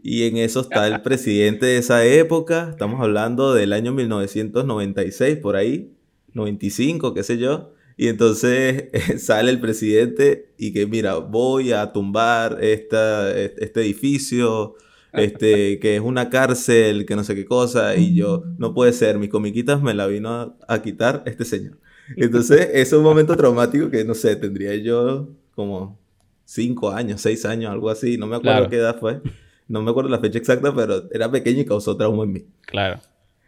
Y 0.01 0.23
en 0.23 0.37
eso 0.37 0.61
está 0.61 0.87
el 0.87 1.01
presidente 1.03 1.65
de 1.65 1.77
esa 1.77 2.05
época, 2.05 2.69
estamos 2.71 3.01
hablando 3.01 3.53
del 3.53 3.73
año 3.73 3.93
1996, 3.93 5.37
por 5.37 5.55
ahí, 5.55 5.93
95, 6.33 7.13
qué 7.13 7.23
sé 7.23 7.37
yo. 7.37 7.73
Y 7.97 8.07
entonces 8.07 8.85
sale 9.21 9.51
el 9.51 9.59
presidente 9.59 10.53
y 10.57 10.71
que, 10.71 10.85
mira, 10.87 11.15
voy 11.15 11.73
a 11.73 11.91
tumbar 11.91 12.59
esta, 12.61 13.37
este 13.37 13.81
edificio, 13.81 14.75
este, 15.13 15.79
que 15.79 15.95
es 15.95 16.01
una 16.01 16.29
cárcel, 16.29 17.05
que 17.05 17.15
no 17.15 17.23
sé 17.23 17.35
qué 17.35 17.45
cosa, 17.45 17.95
y 17.95 18.15
yo, 18.15 18.43
no 18.57 18.73
puede 18.73 18.93
ser, 18.93 19.17
mis 19.17 19.29
comiquitas 19.29 19.81
me 19.81 19.93
la 19.93 20.07
vino 20.07 20.57
a, 20.67 20.81
quitar 20.81 21.23
este 21.25 21.45
señor. 21.45 21.77
Entonces, 22.15 22.69
es 22.73 22.93
un 22.93 23.03
momento 23.03 23.35
traumático 23.35 23.89
que, 23.89 24.03
no 24.03 24.13
sé, 24.13 24.35
tendría 24.35 24.75
yo 24.75 25.29
como 25.55 25.99
cinco 26.45 26.91
años, 26.91 27.21
seis 27.21 27.45
años, 27.45 27.71
algo 27.71 27.89
así, 27.89 28.17
no 28.17 28.27
me 28.27 28.35
acuerdo 28.35 28.69
qué 28.69 28.77
edad 28.77 28.99
fue, 28.99 29.21
no 29.67 29.81
me 29.81 29.91
acuerdo 29.91 30.09
la 30.09 30.19
fecha 30.19 30.37
exacta, 30.37 30.73
pero 30.73 31.03
era 31.11 31.29
pequeño 31.29 31.61
y 31.61 31.65
causó 31.65 31.95
trauma 31.95 32.23
en 32.23 32.33
mí. 32.33 32.45
Claro. 32.61 32.99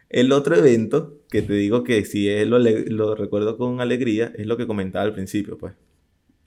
El 0.08 0.30
otro 0.32 0.54
evento, 0.54 1.20
que 1.30 1.40
te 1.40 1.54
digo 1.54 1.84
que 1.84 2.04
si 2.04 2.28
es 2.28 2.46
lo, 2.46 2.58
lo 2.58 3.14
recuerdo 3.14 3.56
con 3.56 3.80
alegría, 3.80 4.30
es 4.36 4.46
lo 4.46 4.56
que 4.56 4.66
comentaba 4.66 5.04
al 5.04 5.14
principio, 5.14 5.56
pues. 5.56 5.72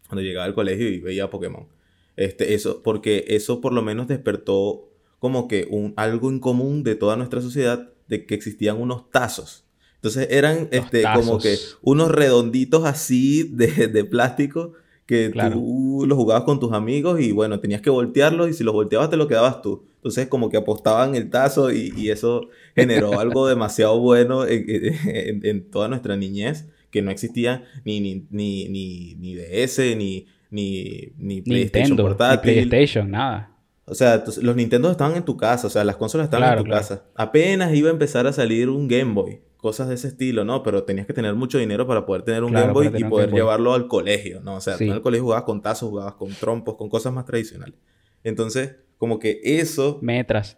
Cuando 0.08 0.22
llegaba 0.22 0.46
al 0.46 0.54
colegio 0.54 0.88
y 0.88 1.00
veía 1.00 1.32
Pokémon. 1.32 1.68
Este, 2.16 2.54
eso, 2.54 2.84
porque 2.84 3.26
eso 3.28 3.60
por 3.62 3.74
lo 3.74 3.82
menos 3.82 4.08
despertó 4.08 4.95
como 5.20 5.48
que 5.48 5.68
un, 5.70 5.94
algo 5.98 6.30
en 6.30 6.40
común 6.40 6.84
de 6.84 6.96
toda 6.96 7.16
nuestra 7.16 7.42
sociedad, 7.42 7.90
de 8.08 8.26
que 8.26 8.36
existían 8.36 8.80
unos 8.80 9.10
tazos. 9.10 9.66
Entonces 9.96 10.28
eran 10.30 10.68
este, 10.72 11.04
como 11.16 11.40
que 11.40 11.58
unos 11.82 12.12
redonditos 12.12 12.86
así 12.86 13.44
de, 13.44 13.88
de 13.88 14.06
plástico 14.06 14.74
que 15.06 15.30
tú 15.30 16.06
los 16.08 16.18
jugabas 16.18 16.44
con 16.44 16.60
tus 16.60 16.74
amigos 16.74 17.20
y 17.22 17.32
bueno, 17.32 17.60
tenías 17.60 17.82
que 17.82 17.90
voltearlos 17.90 18.50
y 18.50 18.54
si 18.54 18.64
los 18.64 18.74
volteabas 18.74 19.10
te 19.10 19.18
lo 19.18 19.28
quedabas 19.28 19.62
tú. 19.62 19.86
Entonces 19.98 20.28
como 20.28 20.50
que 20.50 20.58
apostaban 20.58 21.16
el 21.16 21.30
tazo 21.30 21.72
y, 21.72 22.10
eso 22.10 22.50
generó 22.76 23.20
algo 23.20 23.48
demasiado 23.48 24.00
bueno 24.00 24.46
en, 24.48 25.70
toda 25.70 25.88
nuestra 25.88 26.16
niñez, 26.18 26.70
que 26.90 27.02
no 27.02 27.12
existía 27.12 27.66
ni, 27.84 28.00
ni, 28.00 28.26
ni, 28.30 28.68
ni, 28.70 29.16
ni 29.16 29.36
DS, 29.36 29.80
ni, 29.98 30.28
ni, 30.50 31.12
ni 31.18 31.42
PlayStation 31.42 31.98
portátil. 31.98 32.56
Ni 32.56 32.66
PlayStation, 32.66 33.10
nada. 33.10 33.55
O 33.88 33.94
sea, 33.94 34.24
los 34.42 34.56
Nintendo 34.56 34.90
estaban 34.90 35.16
en 35.16 35.24
tu 35.24 35.38
casa, 35.38 35.68
o 35.68 35.70
sea, 35.70 35.84
las 35.84 35.96
consolas 35.96 36.26
estaban 36.26 36.58
en 36.58 36.64
tu 36.64 36.70
casa. 36.70 37.04
Apenas 37.14 37.74
iba 37.76 37.90
a 37.90 37.94
empezar 37.94 38.26
a 38.26 38.34
salir 38.34 38.68
un 38.68 38.88
Game 38.88 39.14
Boy, 39.14 39.42
cosas 39.58 39.90
de 39.90 39.96
ese 39.96 40.08
estilo, 40.08 40.44
¿no? 40.44 40.64
Pero 40.64 40.84
tenías 40.84 41.06
que 41.06 41.14
tener 41.14 41.36
mucho 41.36 41.60
dinero 41.60 41.86
para 41.86 42.04
poder 42.04 42.24
tener 42.24 42.44
un 42.44 42.52
Game 42.52 42.74
Boy 42.74 42.92
y 42.96 43.04
poder 43.04 43.32
llevarlo 43.32 43.76
al 43.76 43.88
colegio, 43.88 44.42
¿no? 44.42 44.56
O 44.56 44.62
sea, 44.62 44.76
tú 44.78 44.86
en 44.86 44.94
el 44.94 45.02
colegio 45.02 45.26
jugabas 45.26 45.44
con 45.44 45.62
tazos, 45.62 45.90
jugabas 45.90 46.16
con 46.16 46.30
trompos, 46.30 46.76
con 46.78 46.90
cosas 46.90 47.14
más 47.14 47.26
tradicionales. 47.26 47.76
Entonces, 48.24 48.76
como 48.98 49.20
que 49.20 49.40
eso... 49.44 50.00
Metras. 50.02 50.58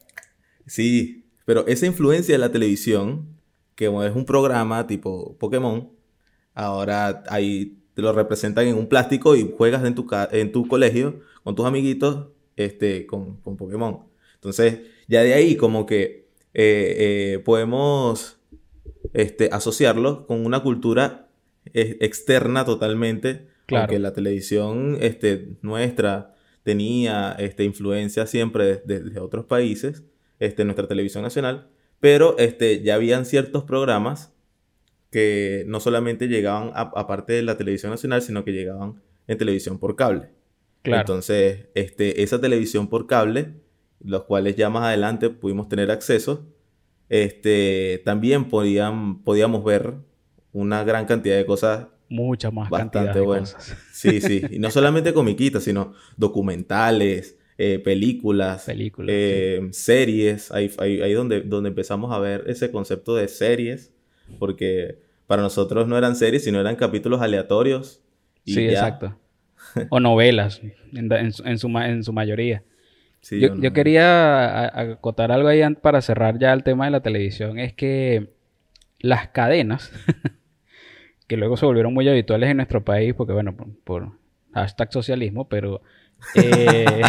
Sí, 0.65 1.25
pero 1.43 1.67
esa 1.67 1.85
influencia 1.85 2.33
de 2.33 2.39
la 2.39 2.51
televisión, 2.51 3.27
que 3.75 3.85
es 3.85 4.15
un 4.15 4.25
programa 4.25 4.87
tipo 4.87 5.35
Pokémon, 5.37 5.89
ahora 6.53 7.23
ahí 7.27 7.77
te 7.93 8.01
lo 8.01 8.13
representan 8.13 8.67
en 8.67 8.77
un 8.77 8.87
plástico 8.87 9.35
y 9.35 9.53
juegas 9.57 9.83
en 9.83 9.95
tu, 9.95 10.07
en 10.31 10.51
tu 10.53 10.65
colegio 10.67 11.19
con 11.43 11.55
tus 11.55 11.65
amiguitos 11.65 12.27
este, 12.57 13.05
con, 13.05 13.37
con 13.37 13.55
Pokémon. 13.55 14.03
Entonces, 14.35 14.79
ya 15.07 15.23
de 15.23 15.33
ahí 15.33 15.55
como 15.55 15.85
que 15.85 16.27
eh, 16.53 17.33
eh, 17.33 17.39
podemos 17.45 18.39
este, 19.13 19.49
asociarlo 19.51 20.27
con 20.27 20.45
una 20.45 20.61
cultura 20.61 21.29
eh, 21.73 21.97
externa 22.01 22.65
totalmente. 22.65 23.47
Claro. 23.65 23.85
Porque 23.85 23.99
la 23.99 24.13
televisión 24.13 24.97
este, 25.01 25.57
nuestra 25.61 26.35
tenía 26.63 27.35
este, 27.39 27.63
influencia 27.63 28.25
siempre 28.27 28.81
desde 28.85 29.19
otros 29.19 29.45
países, 29.45 30.03
este, 30.39 30.65
nuestra 30.65 30.87
televisión 30.87 31.23
nacional, 31.23 31.69
pero 31.99 32.37
este, 32.37 32.81
ya 32.81 32.95
habían 32.95 33.25
ciertos 33.25 33.63
programas 33.63 34.33
que 35.11 35.63
no 35.67 35.79
solamente 35.79 36.27
llegaban 36.27 36.71
aparte 36.73 37.33
de 37.33 37.41
la 37.41 37.57
televisión 37.57 37.91
nacional, 37.91 38.21
sino 38.21 38.43
que 38.43 38.51
llegaban 38.51 39.01
en 39.27 39.37
televisión 39.37 39.79
por 39.79 39.95
cable. 39.95 40.29
Entonces, 40.95 41.67
este, 41.75 42.23
esa 42.23 42.39
televisión 42.39 42.87
por 42.87 43.07
cable, 43.07 43.53
los 44.03 44.23
cuales 44.23 44.55
ya 44.55 44.69
más 44.69 44.83
adelante 44.83 45.29
pudimos 45.29 45.67
tener 45.67 45.91
acceso, 45.91 46.45
este, 47.09 48.01
también 48.05 48.45
podían, 48.45 49.23
podíamos 49.23 49.63
ver 49.63 49.95
una 50.51 50.83
gran 50.83 51.05
cantidad 51.05 51.37
de 51.37 51.45
cosas. 51.45 51.87
Muchas 52.09 52.53
más 52.53 52.69
bastante 52.69 53.19
buenas. 53.19 53.55
Sí, 53.91 54.21
sí. 54.21 54.41
Y 54.51 54.59
no 54.59 54.69
solamente 54.71 55.13
comiquitas, 55.13 55.63
sino 55.63 55.93
documentales, 56.15 57.37
eh, 57.57 57.79
películas, 57.79 58.65
películas 58.65 59.09
eh, 59.11 59.67
series. 59.71 60.51
Ahí, 60.51 60.71
ahí, 60.77 61.13
donde, 61.13 61.41
donde 61.41 61.69
empezamos 61.69 62.13
a 62.13 62.19
ver 62.19 62.43
ese 62.47 62.71
concepto 62.71 63.15
de 63.15 63.27
series, 63.27 63.91
porque 64.37 64.99
para 65.25 65.41
nosotros 65.41 65.87
no 65.87 65.97
eran 65.97 66.15
series, 66.15 66.43
sino 66.43 66.59
eran 66.59 66.75
capítulos 66.75 67.21
aleatorios. 67.21 68.01
sí, 68.45 68.67
exacto. 68.67 69.17
o 69.89 69.99
novelas, 69.99 70.61
en, 70.93 71.31
su, 71.31 71.43
en 71.77 72.03
su 72.03 72.13
mayoría. 72.13 72.63
yo, 73.29 73.73
quería 73.73 74.79
acotar 74.79 75.31
algo 75.31 75.47
ahí 75.47 75.61
para 75.75 76.01
cerrar 76.01 76.39
ya 76.39 76.53
el 76.53 76.63
tema 76.63 76.85
de 76.85 76.91
la 76.91 77.01
televisión. 77.01 77.59
Es 77.59 77.73
que 77.73 78.29
las 78.99 79.29
cadenas, 79.29 79.91
que 81.27 81.37
luego 81.37 81.57
se 81.57 81.65
volvieron 81.65 81.93
muy 81.93 82.07
habituales 82.07 82.49
en 82.49 82.57
nuestro 82.57 82.83
país, 82.83 83.13
porque 83.13 83.33
bueno, 83.33 83.55
por, 83.83 84.11
hashtag 84.53 84.91
socialismo, 84.91 85.47
pero 85.47 85.81
eh, 86.35 87.01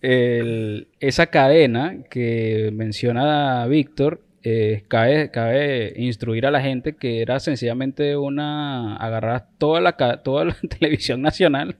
esa 1.00 1.26
cadena 1.26 2.04
que 2.08 2.70
menciona 2.72 3.66
Víctor 3.66 4.22
eh, 4.50 4.84
cabe, 4.88 5.30
cabe, 5.30 5.92
instruir 5.96 6.46
a 6.46 6.50
la 6.50 6.60
gente 6.60 6.96
que 6.96 7.22
era 7.22 7.38
sencillamente 7.40 8.16
una 8.16 8.96
agarrar 8.96 9.48
toda 9.58 9.80
la, 9.80 9.96
toda 10.22 10.46
la 10.46 10.56
televisión 10.78 11.22
nacional 11.22 11.76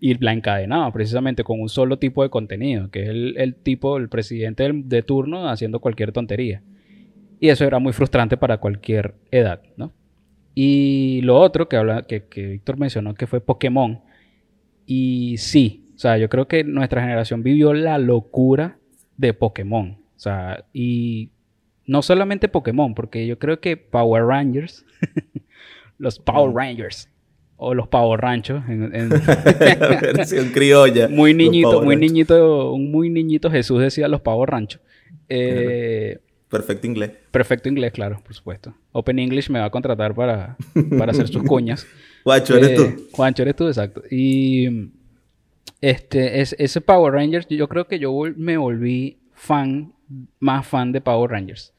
y 0.00 0.14
la 0.22 0.32
encadenaba 0.32 0.92
precisamente 0.92 1.44
con 1.44 1.60
un 1.60 1.68
solo 1.68 1.98
tipo 1.98 2.22
de 2.22 2.30
contenido, 2.30 2.90
que 2.90 3.02
es 3.02 3.08
el, 3.08 3.54
tipo, 3.54 3.96
el 3.96 4.08
presidente 4.08 4.70
de 4.72 5.02
turno 5.02 5.48
haciendo 5.48 5.80
cualquier 5.80 6.12
tontería. 6.12 6.62
Y 7.38 7.48
eso 7.48 7.64
era 7.64 7.78
muy 7.78 7.92
frustrante 7.92 8.36
para 8.36 8.58
cualquier 8.58 9.14
edad, 9.30 9.62
¿no? 9.76 9.92
Y 10.54 11.20
lo 11.22 11.38
otro 11.38 11.68
que, 11.68 11.76
habla, 11.76 12.02
que, 12.02 12.24
que 12.24 12.46
Víctor 12.46 12.78
mencionó 12.78 13.14
que 13.14 13.26
fue 13.26 13.40
Pokémon. 13.40 14.00
Y 14.84 15.36
sí, 15.38 15.86
o 15.94 15.98
sea, 15.98 16.18
yo 16.18 16.28
creo 16.28 16.48
que 16.48 16.64
nuestra 16.64 17.00
generación 17.02 17.42
vivió 17.42 17.72
la 17.72 17.98
locura 17.98 18.78
de 19.16 19.34
Pokémon. 19.34 19.98
O 20.16 20.18
sea, 20.18 20.64
y 20.72 21.30
no 21.90 22.02
solamente 22.02 22.46
Pokémon, 22.46 22.94
porque 22.94 23.26
yo 23.26 23.40
creo 23.40 23.58
que 23.58 23.76
Power 23.76 24.24
Rangers, 24.24 24.86
los 25.98 26.20
Power 26.20 26.54
Rangers, 26.54 27.08
o 27.56 27.74
los 27.74 27.88
Power 27.88 28.20
Ranchos, 28.20 28.62
en, 28.68 29.08
versión 30.14 30.50
criolla. 30.50 31.08
Muy 31.10 31.34
niñito, 31.34 31.82
muy 31.82 31.96
niñito, 31.96 32.72
un 32.72 32.92
muy 32.92 33.10
niñito 33.10 33.50
Jesús 33.50 33.80
decía 33.80 34.06
los 34.06 34.20
Power 34.20 34.50
Ranchos. 34.50 34.80
Eh, 35.28 36.20
perfecto 36.48 36.86
inglés. 36.86 37.10
Perfecto 37.32 37.68
inglés, 37.68 37.92
claro, 37.92 38.20
por 38.22 38.34
supuesto. 38.34 38.72
Open 38.92 39.18
English 39.18 39.50
me 39.50 39.58
va 39.58 39.64
a 39.64 39.70
contratar 39.70 40.14
para, 40.14 40.56
para 40.96 41.10
hacer 41.10 41.26
sus 41.26 41.42
cuñas. 41.42 41.88
Juancho, 42.22 42.56
eres 42.56 42.76
tú. 42.76 42.82
Eh, 42.82 42.96
Juancho, 43.10 43.42
eres 43.42 43.56
tú, 43.56 43.66
exacto. 43.66 44.04
Y 44.08 44.92
este, 45.80 46.40
es, 46.40 46.54
ese 46.56 46.80
Power 46.80 47.14
Rangers, 47.14 47.48
yo 47.48 47.68
creo 47.68 47.88
que 47.88 47.98
yo 47.98 48.16
me 48.36 48.56
volví 48.56 49.18
fan, 49.34 49.92
más 50.38 50.64
fan 50.68 50.92
de 50.92 51.00
Power 51.00 51.32
Rangers. 51.32 51.74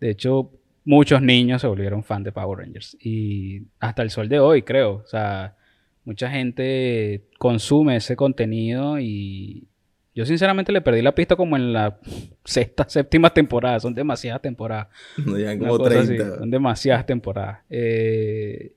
De 0.00 0.10
hecho, 0.10 0.50
muchos 0.84 1.20
niños 1.20 1.60
se 1.60 1.66
volvieron 1.66 2.02
fan 2.02 2.22
de 2.22 2.32
Power 2.32 2.60
Rangers. 2.60 2.96
Y 3.00 3.62
hasta 3.80 4.02
el 4.02 4.10
sol 4.10 4.28
de 4.28 4.40
hoy, 4.40 4.62
creo. 4.62 5.02
O 5.04 5.06
sea, 5.06 5.56
mucha 6.04 6.30
gente 6.30 7.24
consume 7.38 7.96
ese 7.96 8.16
contenido 8.16 8.98
y 8.98 9.68
yo 10.14 10.24
sinceramente 10.24 10.72
le 10.72 10.80
perdí 10.80 11.02
la 11.02 11.14
pista 11.14 11.36
como 11.36 11.56
en 11.56 11.72
la 11.72 11.98
sexta, 12.44 12.88
séptima 12.88 13.30
temporada. 13.30 13.80
Son 13.80 13.94
demasiadas 13.94 14.42
temporadas. 14.42 14.88
No 15.24 15.36
llegan 15.36 15.58
como 15.58 15.78
30. 15.78 16.38
Son 16.38 16.50
demasiadas 16.50 17.06
temporadas. 17.06 17.58
Eh, 17.68 18.72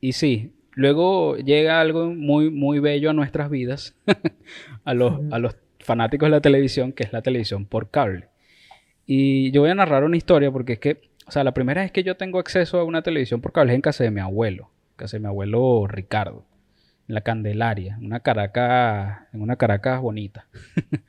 y 0.00 0.12
sí, 0.12 0.52
luego 0.72 1.36
llega 1.36 1.80
algo 1.80 2.06
muy, 2.06 2.50
muy 2.50 2.78
bello 2.78 3.10
a 3.10 3.12
nuestras 3.12 3.50
vidas, 3.50 3.96
a, 4.84 4.94
los, 4.94 5.20
a 5.32 5.40
los 5.40 5.56
fanáticos 5.80 6.28
de 6.28 6.30
la 6.30 6.40
televisión, 6.40 6.92
que 6.92 7.02
es 7.02 7.12
la 7.12 7.20
televisión 7.20 7.66
por 7.66 7.90
cable. 7.90 8.28
Y 9.10 9.50
yo 9.52 9.62
voy 9.62 9.70
a 9.70 9.74
narrar 9.74 10.04
una 10.04 10.18
historia 10.18 10.52
porque 10.52 10.74
es 10.74 10.78
que, 10.80 11.00
o 11.26 11.32
sea, 11.32 11.42
la 11.42 11.54
primera 11.54 11.80
vez 11.80 11.90
que 11.90 12.02
yo 12.02 12.18
tengo 12.18 12.38
acceso 12.38 12.78
a 12.78 12.84
una 12.84 13.00
televisión 13.00 13.40
por 13.40 13.52
cable 13.52 13.72
es 13.72 13.76
en 13.76 13.80
casa 13.80 14.04
de 14.04 14.10
mi 14.10 14.20
abuelo, 14.20 14.70
casa 14.96 15.16
de 15.16 15.22
mi 15.22 15.28
abuelo 15.28 15.86
Ricardo, 15.86 16.44
en 17.08 17.14
la 17.14 17.22
Candelaria, 17.22 17.98
una 18.02 18.20
Caracas, 18.20 19.20
en 19.32 19.40
una 19.40 19.56
Caracas 19.56 20.00
bonita. 20.00 20.46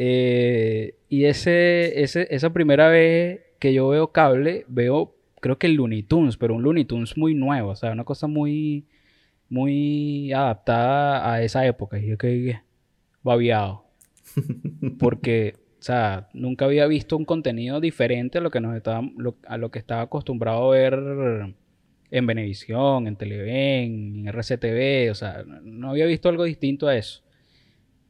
Eh, 0.00 0.94
y 1.08 1.24
ese, 1.24 2.04
ese, 2.04 2.28
esa 2.30 2.52
primera 2.52 2.86
vez 2.86 3.40
que 3.58 3.74
yo 3.74 3.88
veo 3.88 4.12
cable, 4.12 4.64
veo, 4.68 5.16
creo 5.40 5.58
que 5.58 5.66
el 5.66 5.74
Looney 5.74 6.04
Tunes, 6.04 6.36
pero 6.36 6.54
un 6.54 6.62
Looney 6.62 6.84
Tunes 6.84 7.16
muy 7.16 7.34
nuevo, 7.34 7.70
o 7.70 7.74
sea, 7.74 7.90
una 7.90 8.04
cosa 8.04 8.28
muy, 8.28 8.86
muy 9.48 10.32
adaptada 10.32 11.32
a 11.32 11.42
esa 11.42 11.66
época. 11.66 11.98
Y 11.98 12.06
yo 12.06 12.16
que 12.16 12.60
babiado. 13.24 13.86
Porque 15.00 15.56
o 15.78 15.82
sea, 15.82 16.28
nunca 16.32 16.64
había 16.64 16.86
visto 16.86 17.16
un 17.16 17.24
contenido 17.24 17.80
diferente 17.80 18.38
a 18.38 18.40
lo 18.40 18.50
que 18.50 18.60
nos 18.60 18.76
estaba, 18.76 19.02
a 19.46 19.56
lo 19.56 19.70
que 19.70 19.78
estaba 19.78 20.02
acostumbrado 20.02 20.72
a 20.72 20.76
ver 20.76 21.54
en 22.10 22.26
Venevisión, 22.26 23.06
en 23.06 23.16
Televen, 23.16 24.26
en 24.26 24.28
RCTV, 24.28 25.10
o 25.10 25.14
sea, 25.14 25.44
no 25.62 25.90
había 25.90 26.06
visto 26.06 26.28
algo 26.28 26.44
distinto 26.44 26.88
a 26.88 26.96
eso. 26.96 27.22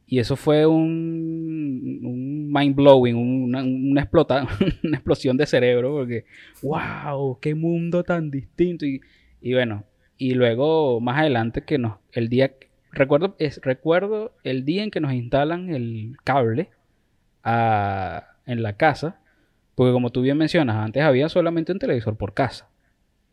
Y 0.07 0.17
eso 0.17 0.35
fue 0.35 0.65
un, 0.65 1.99
un 2.03 2.51
mind 2.51 2.75
blowing, 2.75 3.15
una, 3.15 3.63
una, 3.63 4.01
explota, 4.01 4.47
una 4.83 4.97
explosión 4.97 5.37
de 5.37 5.45
cerebro, 5.45 5.91
porque, 5.91 6.25
wow, 6.63 7.37
qué 7.39 7.53
mundo 7.53 8.03
tan 8.03 8.31
distinto. 8.31 8.87
Y, 8.87 9.01
y 9.39 9.53
bueno, 9.53 9.83
y 10.17 10.33
luego 10.33 10.99
más 10.99 11.19
adelante 11.19 11.61
que 11.61 11.77
nos, 11.77 11.97
el 12.11 12.27
día, 12.29 12.55
recuerdo, 12.91 13.35
es, 13.37 13.61
recuerdo 13.61 14.33
el 14.43 14.65
día 14.65 14.83
en 14.83 14.89
que 14.89 14.99
nos 14.99 15.13
instalan 15.13 15.69
el 15.69 16.17
cable 16.23 16.69
en 17.43 18.63
la 18.63 18.73
casa, 18.73 19.19
Porque 19.75 19.93
como 19.93 20.11
tú 20.11 20.21
bien 20.21 20.37
mencionas, 20.37 20.75
antes 20.75 21.03
había 21.03 21.29
solamente 21.29 21.71
un 21.71 21.79
televisor 21.79 22.17
por 22.17 22.33
casa. 22.33 22.69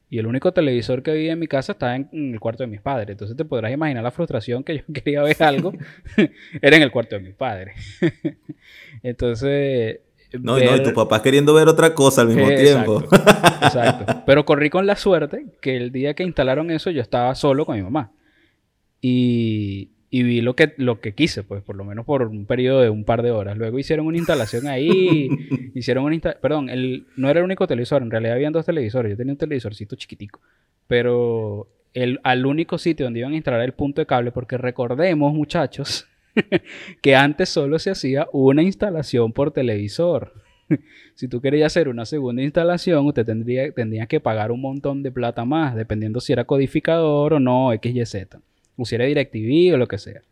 Y 0.08 0.18
el 0.18 0.26
único 0.26 0.52
televisor 0.52 1.02
que 1.02 1.10
había 1.10 1.32
en 1.32 1.38
mi 1.40 1.48
casa 1.48 1.72
estaba 1.72 1.96
en, 1.96 2.08
el 2.12 2.38
cuarto 2.38 2.62
de 2.62 2.68
mis 2.68 2.80
padres. 2.80 3.10
Entonces 3.10 3.36
te 3.36 3.44
podrás 3.44 3.72
imaginar 3.72 4.04
la 4.04 4.12
frustración 4.12 4.62
que 4.62 4.78
yo 4.78 4.82
quería 4.92 5.22
ver 5.22 5.42
algo. 5.42 5.72
era 6.62 6.76
en 6.76 6.82
el 6.82 6.92
cuarto 6.92 7.16
de 7.16 7.22
mis 7.22 7.34
padres. 7.34 7.76
Entonces... 9.02 10.00
No, 10.40 10.58
no, 10.58 10.76
y 10.76 10.82
tu 10.82 10.92
papá 10.92 11.22
queriendo 11.22 11.54
ver 11.54 11.68
otra 11.68 11.94
cosa 11.94 12.20
al 12.20 12.28
mismo 12.28 12.48
tiempo. 12.48 13.02
exacto. 13.62 14.22
Pero 14.26 14.44
corrí 14.44 14.70
con 14.70 14.84
la 14.84 14.96
suerte 14.96 15.46
que 15.60 15.76
el 15.76 15.92
día 15.92 16.14
que 16.14 16.24
instalaron 16.24 16.70
eso 16.70 16.90
yo 16.90 17.00
estaba 17.00 17.34
solo 17.34 17.64
con 17.64 17.76
mi 17.76 17.82
mamá. 17.82 18.12
Y, 19.00 19.90
y 20.10 20.22
vi 20.22 20.40
lo 20.40 20.54
que, 20.54 20.74
lo 20.76 21.00
que 21.00 21.14
quise, 21.14 21.42
pues 21.42 21.62
por 21.62 21.76
lo 21.76 21.84
menos 21.84 22.04
por 22.04 22.22
un 22.22 22.46
periodo 22.46 22.80
de 22.80 22.90
un 22.90 23.04
par 23.04 23.22
de 23.22 23.32
horas. 23.32 23.56
Luego 23.56 23.78
hicieron 23.78 24.06
una 24.06 24.18
instalación 24.18 24.66
ahí, 24.66 25.28
hicieron 25.74 26.04
una 26.04 26.14
instalación, 26.14 26.42
perdón, 26.42 26.70
el, 26.70 27.06
no 27.16 27.28
era 27.28 27.40
el 27.40 27.44
único 27.44 27.66
televisor, 27.66 28.02
en 28.02 28.10
realidad 28.10 28.34
habían 28.34 28.52
dos 28.52 28.66
televisores, 28.66 29.10
yo 29.10 29.16
tenía 29.16 29.32
un 29.32 29.38
televisorcito 29.38 29.96
chiquitico, 29.96 30.40
pero 30.86 31.68
el, 31.92 32.20
al 32.22 32.46
único 32.46 32.78
sitio 32.78 33.06
donde 33.06 33.20
iban 33.20 33.32
a 33.32 33.36
instalar 33.36 33.62
el 33.62 33.72
punto 33.72 34.00
de 34.00 34.06
cable, 34.06 34.30
porque 34.30 34.56
recordemos 34.58 35.34
muchachos, 35.34 36.06
que 37.02 37.16
antes 37.16 37.48
solo 37.48 37.78
se 37.78 37.90
hacía 37.90 38.28
una 38.32 38.62
instalación 38.62 39.32
por 39.32 39.50
televisor. 39.50 40.32
si 41.14 41.28
tú 41.28 41.40
querías 41.40 41.72
hacer 41.72 41.88
una 41.88 42.04
segunda 42.06 42.42
instalación, 42.42 43.06
usted 43.06 43.24
tendría, 43.24 43.72
tendría 43.72 44.06
que 44.06 44.20
pagar 44.20 44.52
un 44.52 44.60
montón 44.60 45.02
de 45.02 45.10
plata 45.10 45.44
más, 45.44 45.74
dependiendo 45.74 46.20
si 46.20 46.32
era 46.32 46.44
codificador 46.44 47.34
o 47.34 47.40
no, 47.40 47.70
XYZ 47.72 48.36
pusiera 48.76 49.04
DirecTV 49.06 49.74
o 49.74 49.76
lo 49.78 49.88
que 49.88 49.98
sea. 49.98 50.22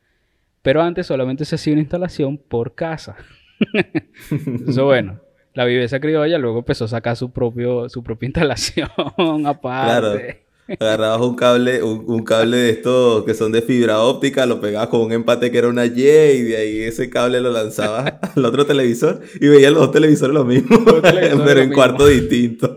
Pero 0.63 0.83
antes 0.83 1.07
solamente 1.07 1.45
se 1.45 1.57
hacía 1.57 1.73
una 1.73 1.83
instalación 1.83 2.39
por 2.39 2.75
casa. 2.75 3.17
Eso 4.69 4.85
bueno, 4.85 5.21
la 5.55 5.65
viveza 5.65 6.01
criolla 6.01 6.39
luego 6.39 6.59
empezó 6.59 6.85
a 6.85 6.89
sacar 6.89 7.17
su 7.17 7.31
propio 7.31 7.89
su 7.89 8.03
propia 8.03 8.27
instalación 8.29 8.89
aparte. 9.47 10.45
Claro. 10.67 10.81
Agarrabas 10.81 11.21
un 11.21 11.37
cable, 11.37 11.83
un, 11.83 12.25
cable 12.25 12.57
de 12.57 12.71
estos 12.71 13.25
que 13.25 13.35
son 13.35 13.53
de 13.53 13.61
fibra 13.61 14.01
óptica, 14.01 14.47
lo 14.47 14.63
pegabas 14.63 14.89
con 14.89 15.03
un 15.03 15.13
empate 15.13 15.51
que 15.51 15.59
era 15.59 15.69
una 15.69 15.85
Y 15.85 16.01
y 16.01 16.43
de 16.43 16.57
ahí 16.57 16.81
ese 16.81 17.11
cable 17.11 17.43
lo 17.43 17.51
lanzabas 17.51 18.15
al 18.35 18.45
otro 18.47 18.65
televisor 18.65 19.21
y 19.39 19.49
veías 19.49 19.73
los 19.73 19.83
dos 19.83 19.93
televisores 19.93 20.33
lo 20.33 20.47
mismo, 20.47 20.83
pero 21.03 21.61
en 21.61 21.71
cuartos 21.71 22.09
distintos. 22.09 22.71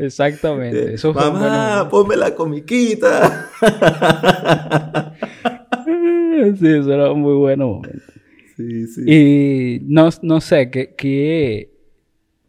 Exactamente. 0.00 0.94
Eso 0.94 1.12
Mamá, 1.12 1.86
ponme 1.90 2.16
la 2.16 2.34
comiquita. 2.34 3.50
sí, 6.58 6.66
eso 6.66 6.92
era 6.92 7.12
un 7.12 7.20
muy 7.20 7.34
bueno 7.34 7.82
Sí, 8.56 8.86
sí. 8.86 9.02
Y 9.06 9.80
no, 9.82 10.08
no 10.22 10.40
sé, 10.40 10.70
¿qué, 10.70 10.94
¿qué, 10.96 11.70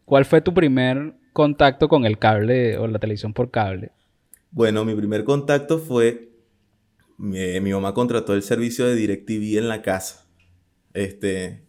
cuál 0.06 0.24
fue 0.24 0.40
tu 0.42 0.54
primer 0.54 1.14
contacto 1.34 1.90
con 1.90 2.06
el 2.06 2.18
cable 2.18 2.78
o 2.78 2.88
la 2.88 3.00
televisión 3.00 3.34
por 3.34 3.52
cable? 3.52 3.92
Bueno, 4.52 4.86
mi 4.86 4.96
primer 4.96 5.26
contacto 5.26 5.78
fue. 5.78 6.32
Mi, 7.18 7.60
mi 7.60 7.74
mamá 7.74 7.94
contrató 7.94 8.34
el 8.34 8.44
servicio 8.44 8.86
de 8.86 8.96
DirecTV 8.96 9.58
en 9.58 9.68
la 9.68 9.82
casa. 9.82 10.26
Este. 10.94 11.66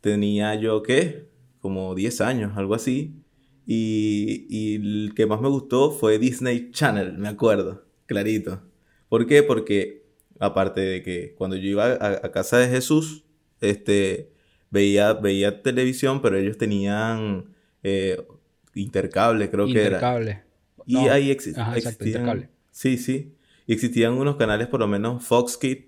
Tenía 0.00 0.56
yo, 0.56 0.82
¿qué? 0.82 1.28
Como 1.60 1.94
10 1.94 2.20
años, 2.20 2.52
algo 2.56 2.74
así. 2.74 3.23
Y, 3.66 4.76
el 4.76 5.12
que 5.14 5.26
más 5.26 5.40
me 5.40 5.48
gustó 5.48 5.90
fue 5.90 6.18
Disney 6.18 6.70
Channel, 6.70 7.16
me 7.16 7.28
acuerdo, 7.28 7.84
clarito. 8.06 8.62
¿Por 9.08 9.26
qué? 9.26 9.42
Porque 9.42 10.04
aparte 10.38 10.80
de 10.80 11.02
que 11.02 11.34
cuando 11.36 11.56
yo 11.56 11.68
iba 11.68 11.92
a, 11.92 12.32
casa 12.32 12.58
de 12.58 12.68
Jesús, 12.68 13.24
este, 13.60 14.32
veía, 14.70 15.14
veía 15.14 15.62
televisión, 15.62 16.20
pero 16.20 16.36
ellos 16.36 16.58
tenían 16.58 17.54
eh, 17.82 18.26
intercable, 18.74 19.50
creo 19.50 19.66
que 19.66 19.72
era. 19.72 19.96
Intercable. 19.96 20.42
Y 20.86 20.96
ahí 21.08 21.30
existían... 21.30 22.50
Sí, 22.70 22.98
sí. 22.98 23.36
Y 23.66 23.72
existían 23.72 24.14
unos 24.14 24.36
canales, 24.36 24.66
por 24.66 24.80
lo 24.80 24.88
menos 24.88 25.24
Fox 25.24 25.56
Kids, 25.56 25.86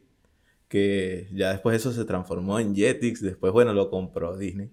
que 0.69 1.29
ya 1.33 1.51
después 1.51 1.77
eso 1.77 1.93
se 1.93 2.05
transformó 2.05 2.59
en 2.59 2.75
Jetix, 2.75 3.21
después, 3.21 3.53
bueno, 3.53 3.73
lo 3.75 3.91
compró 3.91 4.37
Disney. 4.37 4.71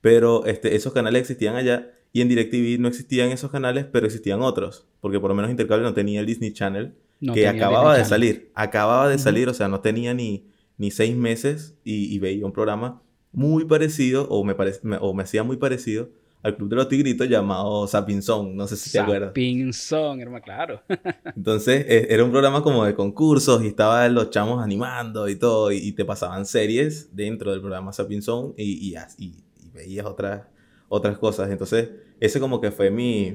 Pero 0.00 0.46
este, 0.46 0.74
esos 0.74 0.92
canales 0.92 1.20
existían 1.20 1.54
allá 1.54 1.92
y 2.12 2.20
en 2.20 2.28
DirecTV 2.28 2.80
no 2.80 2.88
existían 2.88 3.30
esos 3.30 3.50
canales, 3.50 3.86
pero 3.90 4.06
existían 4.06 4.42
otros. 4.42 4.86
Porque 5.00 5.20
por 5.20 5.30
lo 5.30 5.34
menos 5.34 5.50
Intercable 5.50 5.84
no 5.84 5.94
tenía 5.94 6.20
el 6.20 6.26
Disney 6.26 6.52
Channel, 6.52 6.94
que 7.34 7.46
acababa 7.46 7.96
de 7.96 8.04
salir. 8.04 8.50
Acababa 8.54 9.08
de 9.08 9.18
salir, 9.18 9.48
o 9.48 9.54
sea, 9.54 9.68
no 9.68 9.80
tenía 9.80 10.14
ni, 10.14 10.46
ni 10.76 10.90
seis 10.90 11.14
meses 11.16 11.76
y, 11.84 12.18
veía 12.18 12.44
un 12.44 12.52
programa 12.52 13.02
muy 13.32 13.64
parecido, 13.64 14.26
o 14.28 14.42
me, 14.44 14.54
o 15.00 15.14
me 15.14 15.22
hacía 15.22 15.44
muy 15.44 15.56
parecido, 15.56 16.08
al 16.42 16.56
Club 16.56 16.70
de 16.70 16.76
los 16.76 16.88
Tigritos 16.88 17.28
llamado 17.28 17.86
Sapinson. 17.86 18.56
No 18.56 18.66
sé 18.66 18.76
si 18.76 18.90
te 18.90 18.98
acuerdas. 18.98 19.28
Sapinson, 19.28 20.20
hermano, 20.20 20.42
claro. 20.42 20.82
Entonces, 21.36 21.84
e, 21.86 22.12
era 22.12 22.24
un 22.24 22.30
programa 22.30 22.62
como 22.62 22.84
de 22.84 22.94
concursos 22.94 23.62
y 23.62 23.68
estaban 23.68 24.14
los 24.14 24.30
chamos 24.30 24.64
animando 24.64 25.28
y 25.28 25.36
todo, 25.36 25.70
y, 25.70 25.92
te 25.92 26.04
pasaban 26.04 26.44
series 26.44 27.14
dentro 27.14 27.52
del 27.52 27.60
programa 27.60 27.92
Sapinson 27.92 28.54
y, 28.56 28.96
y, 28.96 28.96
y 29.18 29.70
veías 29.72 30.06
otras 30.06 30.42
otras 30.90 31.16
cosas. 31.18 31.50
Entonces, 31.50 31.88
ese 32.18 32.40
como 32.40 32.60
que 32.60 32.70
fue 32.70 32.90
mi, 32.90 33.32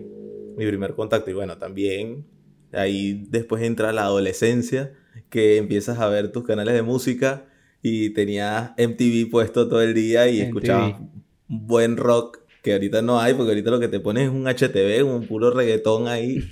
mi 0.55 0.67
primer 0.67 0.93
contacto. 0.93 1.31
Y 1.31 1.33
bueno, 1.33 1.57
también 1.57 2.25
ahí 2.73 3.25
después 3.29 3.63
entra 3.63 3.91
la 3.93 4.03
adolescencia, 4.03 4.93
que 5.29 5.57
empiezas 5.57 5.99
a 5.99 6.09
ver 6.09 6.31
tus 6.31 6.43
canales 6.43 6.75
de 6.75 6.83
música 6.83 7.47
y 7.81 8.11
tenías 8.11 8.71
MTV 8.77 9.31
puesto 9.31 9.67
todo 9.67 9.81
el 9.81 9.93
día 9.93 10.27
y 10.27 10.41
escuchabas 10.41 11.01
buen 11.47 11.97
rock, 11.97 12.39
que 12.61 12.73
ahorita 12.73 13.01
no 13.01 13.19
hay, 13.19 13.33
porque 13.33 13.51
ahorita 13.51 13.71
lo 13.71 13.79
que 13.79 13.87
te 13.87 13.99
pones 13.99 14.25
es 14.25 14.29
un 14.29 14.47
HTV, 14.47 15.03
un 15.05 15.25
puro 15.25 15.51
reggaetón 15.51 16.07
ahí. 16.07 16.43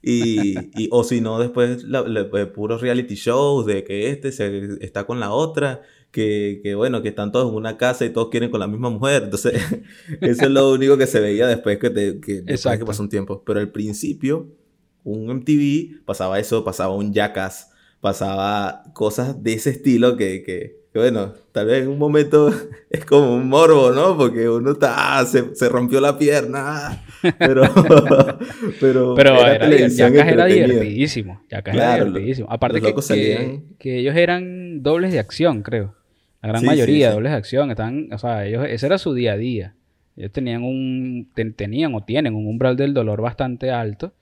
Y, 0.00 0.56
y, 0.80 0.88
o 0.92 1.02
si 1.02 1.20
no, 1.20 1.38
después 1.40 1.82
la, 1.82 2.04
puros 2.54 2.80
reality 2.80 3.16
shows 3.16 3.66
de 3.66 3.82
que 3.82 4.10
este 4.10 4.30
se, 4.30 4.78
está 4.80 5.04
con 5.04 5.18
la 5.18 5.32
otra 5.32 5.82
que, 6.10 6.60
que, 6.62 6.74
bueno, 6.74 7.02
que 7.02 7.08
están 7.08 7.32
todos 7.32 7.50
en 7.50 7.56
una 7.56 7.76
casa 7.76 8.04
y 8.04 8.10
todos 8.10 8.28
quieren 8.30 8.50
con 8.50 8.60
la 8.60 8.66
misma 8.66 8.90
mujer. 8.90 9.24
Entonces, 9.24 9.54
eso 10.20 10.44
es 10.44 10.50
lo 10.50 10.72
único 10.72 10.96
que 10.96 11.06
se 11.06 11.20
veía 11.20 11.46
después 11.46 11.78
que, 11.78 11.90
te, 11.90 12.20
que, 12.20 12.42
después 12.42 12.78
que 12.78 12.84
pasó 12.84 13.02
un 13.02 13.08
tiempo. 13.08 13.42
Pero 13.44 13.60
al 13.60 13.70
principio, 13.70 14.48
un 15.04 15.26
MTV 15.26 16.04
pasaba 16.04 16.38
eso, 16.38 16.64
pasaba 16.64 16.94
un 16.94 17.12
Jackass, 17.12 17.70
pasaba 18.00 18.84
cosas 18.94 19.42
de 19.42 19.54
ese 19.54 19.70
estilo 19.70 20.16
que, 20.16 20.42
que, 20.42 20.78
bueno, 20.94 21.34
tal 21.52 21.66
vez 21.66 21.82
en 21.84 21.88
un 21.88 21.98
momento 21.98 22.52
es 22.90 23.04
como 23.04 23.34
un 23.34 23.48
morbo, 23.48 23.90
¿no? 23.92 24.16
Porque 24.16 24.48
uno 24.48 24.72
está, 24.72 25.18
ah, 25.18 25.24
se, 25.24 25.54
se 25.54 25.68
rompió 25.68 26.00
la 26.00 26.18
pierna, 26.18 27.04
pero, 27.38 27.62
pero, 28.80 29.14
pero 29.14 29.46
era, 29.46 29.66
era 29.66 30.46
divertidísimo, 30.46 31.42
Jackass 31.48 31.74
era 31.74 31.94
divertidísimo. 31.94 32.48
Aparte 32.50 32.80
que, 32.80 33.62
que 33.78 33.98
ellos 33.98 34.16
eran 34.16 34.82
dobles 34.82 35.12
de 35.12 35.18
acción, 35.18 35.62
creo. 35.62 35.97
La 36.42 36.50
gran 36.50 36.64
mayoría 36.64 37.08
de 37.08 37.14
dobles 37.14 37.32
de 37.32 37.38
acción 37.38 37.70
están, 37.70 38.12
o 38.12 38.18
sea, 38.18 38.46
ellos, 38.46 38.64
ese 38.68 38.86
era 38.86 38.98
su 38.98 39.12
día 39.12 39.32
a 39.32 39.36
día. 39.36 39.74
Ellos 40.16 40.32
tenían 40.32 40.62
un, 40.62 41.28
tenían 41.56 41.94
o 41.94 42.02
tienen 42.02 42.34
un 42.34 42.46
umbral 42.46 42.76
del 42.76 42.94
dolor 42.94 43.20
bastante 43.20 43.70
alto. 43.70 44.14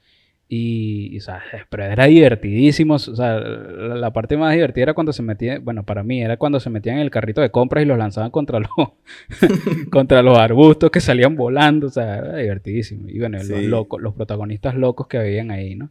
Y, 0.48 1.18
o 1.18 1.20
sea, 1.20 1.42
pero 1.68 1.85
era 1.85 2.05
divertidísimo. 2.07 2.94
O 2.94 2.98
sea, 2.98 3.38
la, 3.38 4.12
parte 4.12 4.37
más 4.37 4.55
divertida 4.55 4.85
era 4.85 4.94
cuando 4.94 5.12
se 5.12 5.22
metían, 5.22 5.64
bueno, 5.64 5.85
para 5.85 6.02
mí 6.02 6.22
era 6.22 6.37
cuando 6.37 6.61
se 6.61 6.70
metían 6.70 6.96
en 6.96 7.02
el 7.02 7.11
carrito 7.11 7.40
de 7.40 7.50
compras 7.50 7.83
y 7.83 7.87
los 7.87 7.98
lanzaban 7.98 8.31
contra 8.31 8.61
los, 8.61 8.70
contra 9.90 10.22
los 10.22 10.38
arbustos 10.38 10.90
que 10.90 11.00
salían 11.00 11.35
volando. 11.35 11.88
O 11.88 11.90
sea, 11.90 12.18
era 12.18 12.37
divertidísimo. 12.37 13.09
Y 13.09 13.18
bueno, 13.18 13.38
los 13.42 13.62
locos, 13.62 14.00
los 14.00 14.14
protagonistas 14.14 14.74
locos 14.74 15.07
que 15.07 15.18
habían 15.18 15.50
ahí, 15.50 15.74
¿no? 15.74 15.90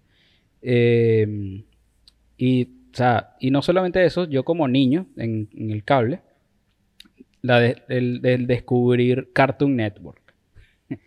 Eh, 0.62 1.64
y 2.38 2.70
o 2.96 2.98
sea, 2.98 3.36
y 3.42 3.52
no 3.52 3.62
solamente 3.62 4.06
eso, 4.06 4.24
yo 4.24 4.46
como 4.46 4.70
niño 4.70 5.08
en, 5.18 5.50
el 5.54 5.84
cable, 5.84 6.22
la 7.42 7.62
el, 7.90 8.48
descubrir 8.48 9.32
Cartoon 9.34 9.76
Network. 9.76 10.34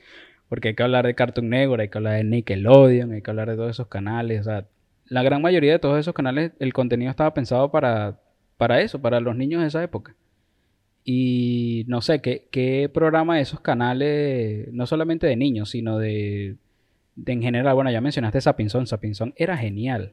Porque 0.50 0.68
hay 0.68 0.74
que 0.74 0.82
hablar 0.82 1.06
de 1.06 1.14
Cartoon 1.14 1.48
Network, 1.48 1.80
hay 1.80 1.88
que 1.88 1.96
hablar 1.96 2.16
de 2.16 2.24
Nickelodeon, 2.24 3.12
hay 3.12 3.22
que 3.22 3.30
hablar 3.30 3.48
de 3.48 3.56
todos 3.56 3.70
esos 3.70 3.86
canales. 3.86 4.42
O 4.42 4.44
sea, 4.44 4.66
la 5.06 5.22
gran 5.22 5.40
mayoría 5.40 5.72
de 5.72 5.78
todos 5.78 5.98
esos 5.98 6.12
canales, 6.12 6.52
el 6.58 6.74
contenido 6.74 7.10
estaba 7.10 7.32
pensado 7.32 7.70
para, 7.70 8.20
para 8.58 8.82
eso, 8.82 9.00
para 9.00 9.18
los 9.20 9.34
niños 9.34 9.62
de 9.62 9.68
esa 9.68 9.82
época. 9.82 10.14
Y 11.04 11.86
no 11.88 12.02
sé, 12.02 12.20
¿qué, 12.20 12.48
qué 12.50 12.90
programa 12.92 13.36
de 13.36 13.42
esos 13.44 13.60
canales, 13.60 14.70
no 14.74 14.86
solamente 14.86 15.26
de 15.26 15.36
niños, 15.36 15.70
sino 15.70 15.96
de, 15.96 16.56
de 17.16 17.32
en 17.32 17.40
general, 17.40 17.74
bueno, 17.74 17.90
ya 17.90 18.02
mencionaste 18.02 18.42
Sapinson, 18.42 18.86
Sapinson 18.86 19.32
era 19.38 19.56
genial. 19.56 20.12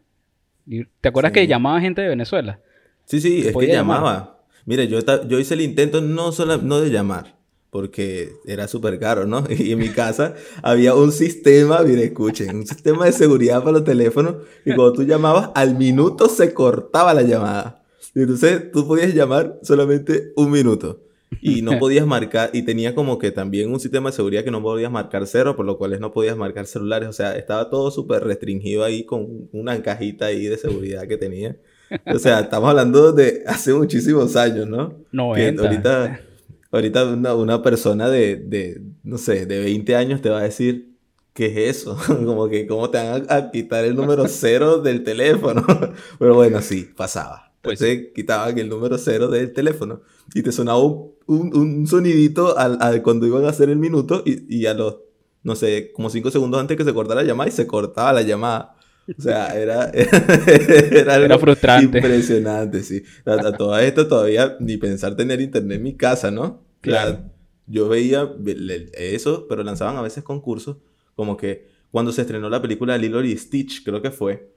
¿Te 1.01 1.09
acuerdas 1.09 1.31
que 1.31 1.47
llamaba 1.47 1.79
gente 1.79 2.01
de 2.01 2.09
Venezuela? 2.09 2.59
Sí, 3.05 3.21
sí, 3.21 3.47
es 3.47 3.55
que 3.55 3.67
llamaba. 3.67 4.43
Mire, 4.65 4.87
yo, 4.87 4.99
yo 5.27 5.39
hice 5.39 5.53
el 5.53 5.61
intento 5.61 6.01
no, 6.01 6.31
solo, 6.31 6.57
no 6.57 6.81
de 6.81 6.89
llamar, 6.89 7.37
porque 7.69 8.31
era 8.45 8.67
súper 8.67 8.99
caro, 8.99 9.27
¿no? 9.27 9.43
Y 9.49 9.71
en 9.73 9.79
mi 9.79 9.89
casa 9.89 10.33
había 10.63 10.95
un 10.95 11.11
sistema, 11.11 11.81
mire, 11.83 12.05
escuchen, 12.05 12.55
un 12.55 12.65
sistema 12.65 13.05
de 13.05 13.11
seguridad 13.11 13.59
para 13.59 13.73
los 13.73 13.83
teléfonos, 13.83 14.37
y 14.65 14.73
cuando 14.73 14.93
tú 14.93 15.03
llamabas, 15.03 15.51
al 15.53 15.75
minuto 15.75 16.29
se 16.29 16.53
cortaba 16.53 17.13
la 17.13 17.21
llamada. 17.21 17.83
Y 18.15 18.21
entonces 18.21 18.71
tú 18.71 18.87
podías 18.87 19.13
llamar 19.13 19.59
solamente 19.61 20.31
un 20.35 20.49
minuto. 20.49 21.04
Y 21.45 21.61
no 21.61 21.77
podías 21.79 22.07
marcar, 22.07 22.49
y 22.53 22.63
tenía 22.63 22.95
como 22.95 23.19
que 23.19 23.31
también 23.31 23.71
un 23.71 23.79
sistema 23.79 24.09
de 24.09 24.15
seguridad 24.15 24.43
que 24.43 24.51
no 24.51 24.63
podías 24.63 24.91
marcar 24.91 25.27
cero, 25.27 25.55
por 25.55 25.65
lo 25.65 25.77
cual 25.77 25.99
no 25.99 26.11
podías 26.11 26.35
marcar 26.35 26.65
celulares, 26.65 27.07
o 27.07 27.13
sea, 27.13 27.35
estaba 27.35 27.69
todo 27.69 27.91
súper 27.91 28.23
restringido 28.23 28.83
ahí 28.83 29.03
con 29.03 29.47
una 29.51 29.81
cajita 29.83 30.25
ahí 30.25 30.45
de 30.45 30.57
seguridad 30.57 31.07
que 31.07 31.17
tenía. 31.17 31.55
O 32.11 32.17
sea, 32.17 32.39
estamos 32.39 32.67
hablando 32.67 33.11
de 33.11 33.43
hace 33.45 33.73
muchísimos 33.73 34.35
años, 34.35 34.67
¿no? 34.67 34.95
90. 35.11 35.61
ahorita, 35.61 36.19
ahorita 36.71 37.05
una, 37.05 37.35
una 37.35 37.61
persona 37.61 38.09
de, 38.09 38.37
de, 38.37 38.81
no 39.03 39.19
sé, 39.19 39.45
de 39.45 39.59
20 39.59 39.95
años 39.95 40.21
te 40.21 40.29
va 40.29 40.39
a 40.39 40.43
decir, 40.43 40.95
¿qué 41.33 41.45
es 41.45 41.77
eso? 41.77 41.95
Como 42.07 42.49
que, 42.49 42.65
¿cómo 42.65 42.89
te 42.89 42.97
van 42.97 43.27
a, 43.29 43.51
quitar 43.51 43.85
el 43.85 43.95
número 43.95 44.27
cero 44.29 44.79
del 44.79 45.03
teléfono? 45.03 45.63
Pero 46.17 46.33
bueno, 46.33 46.59
sí, 46.61 46.89
pasaba. 46.95 47.51
Pues 47.61 47.79
se 47.79 48.11
quitaban 48.13 48.57
el 48.59 48.69
número 48.69 48.97
cero 48.97 49.27
del 49.27 49.51
teléfono 49.51 50.01
y 50.35 50.43
te 50.43 50.51
sonaba 50.51 50.83
un, 50.83 51.14
un, 51.27 51.87
sonidito 51.87 52.57
al, 52.57 52.77
al, 52.81 53.01
cuando 53.01 53.25
iban 53.25 53.45
a 53.45 53.49
hacer 53.49 53.69
el 53.69 53.77
minuto 53.77 54.23
y, 54.25 54.55
y, 54.55 54.65
a 54.65 54.73
los, 54.73 54.97
no 55.43 55.55
sé, 55.55 55.91
como 55.93 56.09
cinco 56.09 56.31
segundos 56.31 56.59
antes 56.59 56.77
que 56.77 56.83
se 56.83 56.93
cortara 56.93 57.21
la 57.21 57.27
llamada 57.27 57.49
y 57.49 57.53
se 57.53 57.67
cortaba 57.67 58.13
la 58.13 58.21
llamada. 58.21 58.75
O 59.07 59.21
sea, 59.21 59.47
era, 59.55 59.89
era, 59.93 61.15
era 61.17 61.37
frustrante. 61.37 61.99
Impresionante, 61.99 62.81
sí. 62.83 63.03
A, 63.25 63.51
todo 63.57 63.77
esto 63.77 64.07
todavía 64.07 64.57
ni 64.59 64.77
pensar 64.77 65.15
tener 65.15 65.41
internet 65.41 65.77
en 65.77 65.83
mi 65.83 65.95
casa, 65.95 66.31
¿no? 66.31 66.63
Claro. 66.81 67.19
yo 67.65 67.89
veía 67.89 68.29
eso, 68.93 69.47
pero 69.47 69.63
lanzaban 69.63 69.97
a 69.97 70.01
veces 70.01 70.23
concursos, 70.23 70.77
como 71.15 71.35
que 71.35 71.67
cuando 71.89 72.11
se 72.11 72.21
estrenó 72.21 72.49
la 72.49 72.61
película 72.61 72.97
Lilo 72.97 73.23
y 73.23 73.35
Stitch, 73.35 73.83
creo 73.83 74.03
que 74.03 74.11
fue, 74.11 74.51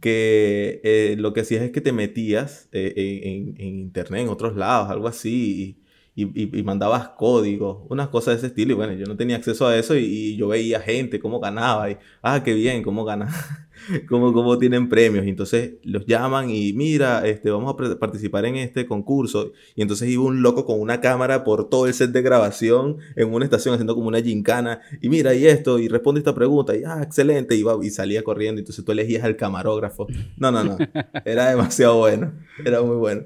que 0.00 0.80
eh, 0.84 1.16
lo 1.18 1.32
que 1.32 1.40
hacías 1.40 1.62
es 1.62 1.70
que 1.70 1.80
te 1.80 1.92
metías 1.92 2.68
eh, 2.72 2.92
en, 2.96 3.54
en, 3.58 3.78
internet, 3.78 4.22
en 4.22 4.28
otros 4.28 4.56
lados, 4.56 4.90
algo 4.90 5.08
así, 5.08 5.80
y, 6.18 6.58
y, 6.58 6.62
mandabas 6.62 7.10
códigos, 7.10 7.84
unas 7.90 8.08
cosas 8.08 8.34
de 8.34 8.38
ese 8.38 8.46
estilo. 8.46 8.72
Y 8.72 8.74
bueno, 8.74 8.94
yo 8.94 9.04
no 9.04 9.18
tenía 9.18 9.36
acceso 9.36 9.66
a 9.66 9.76
eso 9.76 9.94
y, 9.94 10.34
yo 10.36 10.48
veía 10.48 10.80
gente, 10.80 11.20
cómo 11.20 11.40
ganaba. 11.40 11.90
Y, 11.90 11.98
ah, 12.22 12.42
qué 12.42 12.54
bien, 12.54 12.82
cómo 12.82 13.04
gana, 13.04 13.28
cómo, 14.08 14.32
cómo 14.32 14.56
tienen 14.56 14.88
premios. 14.88 15.26
Y 15.26 15.28
entonces 15.28 15.74
los 15.82 16.06
llaman 16.06 16.48
y 16.48 16.72
mira, 16.72 17.26
este, 17.26 17.50
vamos 17.50 17.74
a 17.74 17.98
participar 17.98 18.46
en 18.46 18.56
este 18.56 18.86
concurso. 18.86 19.52
Y 19.74 19.82
entonces 19.82 20.08
iba 20.08 20.24
un 20.24 20.40
loco 20.40 20.64
con 20.64 20.80
una 20.80 21.02
cámara 21.02 21.44
por 21.44 21.68
todo 21.68 21.86
el 21.86 21.92
set 21.92 22.12
de 22.12 22.22
grabación 22.22 22.96
en 23.14 23.34
una 23.34 23.44
estación 23.44 23.74
haciendo 23.74 23.94
como 23.94 24.08
una 24.08 24.22
gincana. 24.22 24.80
Y 25.02 25.10
mira, 25.10 25.34
y 25.34 25.46
esto, 25.46 25.78
y 25.78 25.88
responde 25.88 26.20
esta 26.20 26.34
pregunta. 26.34 26.74
Y 26.74 26.82
ah, 26.84 27.02
excelente. 27.02 27.56
Y, 27.56 27.60
iba, 27.60 27.76
y 27.82 27.90
salía 27.90 28.24
corriendo. 28.24 28.58
Entonces 28.58 28.82
tú 28.82 28.90
elegías 28.90 29.22
al 29.22 29.36
camarógrafo. 29.36 30.06
No, 30.38 30.50
no, 30.50 30.64
no. 30.64 30.78
Era 31.26 31.50
demasiado 31.50 31.98
bueno. 31.98 32.32
Era 32.64 32.80
muy 32.80 32.96
bueno. 32.96 33.24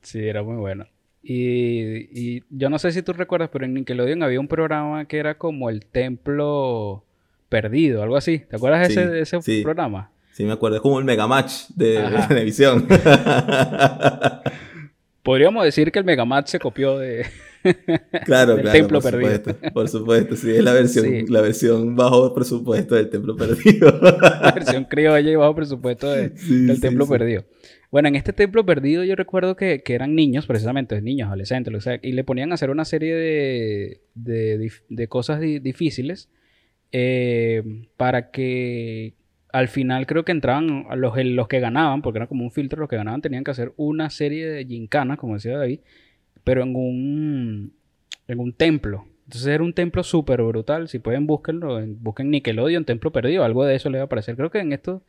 Sí, 0.00 0.18
era 0.18 0.42
muy 0.42 0.56
bueno. 0.56 0.86
Y, 1.22 2.08
y, 2.36 2.42
yo 2.50 2.68
no 2.68 2.78
sé 2.78 2.90
si 2.90 3.02
tú 3.02 3.12
recuerdas, 3.12 3.48
pero 3.52 3.64
en 3.64 3.74
Nickelodeon 3.74 4.22
había 4.22 4.40
un 4.40 4.48
programa 4.48 5.04
que 5.04 5.18
era 5.18 5.38
como 5.38 5.70
el 5.70 5.86
Templo 5.86 7.04
Perdido, 7.48 8.02
algo 8.02 8.16
así. 8.16 8.40
¿Te 8.40 8.56
acuerdas 8.56 8.88
de 8.88 9.20
ese, 9.20 9.38
ese 9.38 9.62
programa? 9.62 10.10
Sí, 10.32 10.44
me 10.44 10.52
acuerdo. 10.52 10.76
Es 10.76 10.82
como 10.82 10.98
el 10.98 11.04
Megamatch 11.04 11.68
de, 11.76 12.00
de 12.00 12.18
televisión. 12.26 12.88
Podríamos 15.22 15.64
decir 15.64 15.92
que 15.92 15.98
el 15.98 16.04
Megamatch 16.04 16.48
se 16.48 16.58
copió 16.58 16.98
de... 16.98 17.26
Claro, 18.24 18.56
claro. 18.60 18.72
Templo 18.72 19.00
por 19.00 19.12
Perdido. 19.12 19.36
Supuesto, 19.36 19.72
por 19.72 19.88
supuesto, 19.88 20.36
sí, 20.36 20.50
es 20.50 20.64
la 20.64 20.72
versión, 20.72 21.26
la 21.28 21.40
versión 21.42 21.94
bajo 21.94 22.34
presupuesto 22.34 22.96
del 22.96 23.08
Templo 23.08 23.36
Perdido. 23.36 24.00
la 24.00 24.52
versión 24.52 24.84
criolla 24.84 25.30
y 25.30 25.36
bajo 25.36 25.54
presupuesto 25.54 26.10
del 26.10 26.80
Templo 26.80 27.06
Perdido. 27.06 27.44
Bueno, 27.92 28.08
en 28.08 28.16
este 28.16 28.32
templo 28.32 28.64
perdido 28.64 29.04
yo 29.04 29.14
recuerdo 29.16 29.54
que, 29.54 29.82
eran 29.86 30.14
niños, 30.14 30.46
precisamente, 30.46 31.02
niños, 31.02 31.28
adolescentes, 31.28 31.74
o 31.74 31.80
sea, 31.82 32.00
y 32.02 32.12
le 32.12 32.24
ponían 32.24 32.50
a 32.50 32.54
hacer 32.54 32.70
una 32.70 32.86
serie 32.86 33.14
de, 33.14 34.00
de, 34.88 35.08
cosas 35.08 35.40
difíciles 35.40 36.30
eh, 36.90 37.62
para 37.98 38.30
que 38.30 39.12
al 39.52 39.68
final 39.68 40.06
creo 40.06 40.24
que 40.24 40.32
entraban 40.32 40.86
los, 40.96 41.22
los 41.22 41.48
que 41.48 41.60
ganaban, 41.60 42.00
porque 42.00 42.18
era 42.18 42.28
como 42.28 42.44
un 42.44 42.50
filtro, 42.50 42.80
los 42.80 42.88
que 42.88 42.96
ganaban 42.96 43.20
tenían 43.20 43.44
que 43.44 43.50
hacer 43.50 43.74
una 43.76 44.08
serie 44.08 44.48
de 44.48 44.64
gincanas, 44.64 45.18
como 45.18 45.34
decía 45.34 45.58
David, 45.58 45.80
pero 46.44 46.62
en 46.62 46.74
un, 46.74 47.74
en 48.26 48.40
un 48.40 48.54
templo. 48.54 49.04
Entonces 49.26 49.48
era 49.48 49.62
un 49.62 49.74
templo 49.74 50.02
súper 50.02 50.42
brutal. 50.42 50.88
Si 50.88 50.98
pueden, 50.98 51.26
búsquenlo. 51.26 51.80
Busquen 52.00 52.30
Nickelodeon, 52.30 52.84
Templo 52.84 53.12
Perdido. 53.12 53.44
Algo 53.44 53.64
de 53.64 53.76
eso 53.76 53.88
les 53.88 54.00
va 54.00 54.02
a 54.02 54.06
aparecer. 54.06 54.36
Creo 54.36 54.50
que 54.50 54.58
en 54.58 54.72
esto 54.72 55.02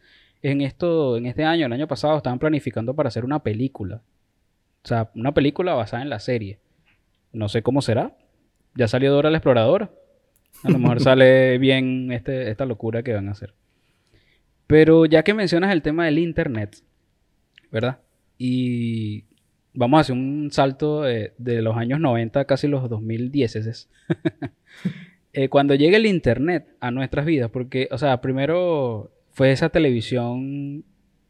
en 0.43 0.60
esto, 0.62 1.15
en 1.17 1.25
este 1.25 1.45
año, 1.45 1.65
el 1.65 1.73
año 1.73 1.88
pasado, 1.88 2.17
estaban 2.17 2.38
planificando 2.38 2.93
para 2.93 3.08
hacer 3.08 3.23
una 3.23 3.41
película. 3.41 4.01
O 4.84 4.88
sea, 4.88 5.10
una 5.15 5.34
película 5.34 5.73
basada 5.73 6.03
en 6.03 6.10
la 6.10 6.19
serie. 6.19 6.60
No 7.32 7.47
sé 7.47 7.63
cómo 7.63 7.82
será. 7.82 8.17
Ya 8.75 8.89
salió 8.89 9.12
Dora 9.12 9.32
la 9.32 9.38
Exploradora. 9.38 9.89
A 10.63 10.69
lo 10.69 10.79
mejor 10.79 10.99
sale 11.01 11.58
bien 11.58 12.12
este, 12.12 12.51
esta 12.51 12.65
locura 12.65 13.03
que 13.03 13.13
van 13.13 13.29
a 13.29 13.32
hacer. 13.32 13.53
Pero 14.67 15.06
ya 15.06 15.23
que 15.23 15.34
mencionas 15.34 15.71
el 15.71 15.82
tema 15.82 16.06
del 16.06 16.19
internet, 16.19 16.84
¿verdad? 17.71 17.99
Y 18.38 19.23
vamos 19.73 19.97
a 19.97 20.01
hacer 20.01 20.15
un 20.15 20.49
salto 20.51 21.03
de, 21.03 21.34
los 21.38 21.77
años 21.77 22.01
90 22.01 22.43
casi 22.43 22.67
los 22.67 22.89
2010. 22.89 23.56
Es. 23.56 23.89
eh, 25.34 25.47
cuando 25.47 25.73
llegue 25.73 25.95
el 25.95 26.06
internet 26.06 26.67
a 26.82 26.91
nuestras 26.91 27.25
vidas, 27.25 27.49
porque, 27.49 27.88
o 27.91 27.97
sea, 27.97 28.19
primero 28.19 29.13
fue 29.34 29.52
esa 29.52 29.69
televisión 29.69 30.86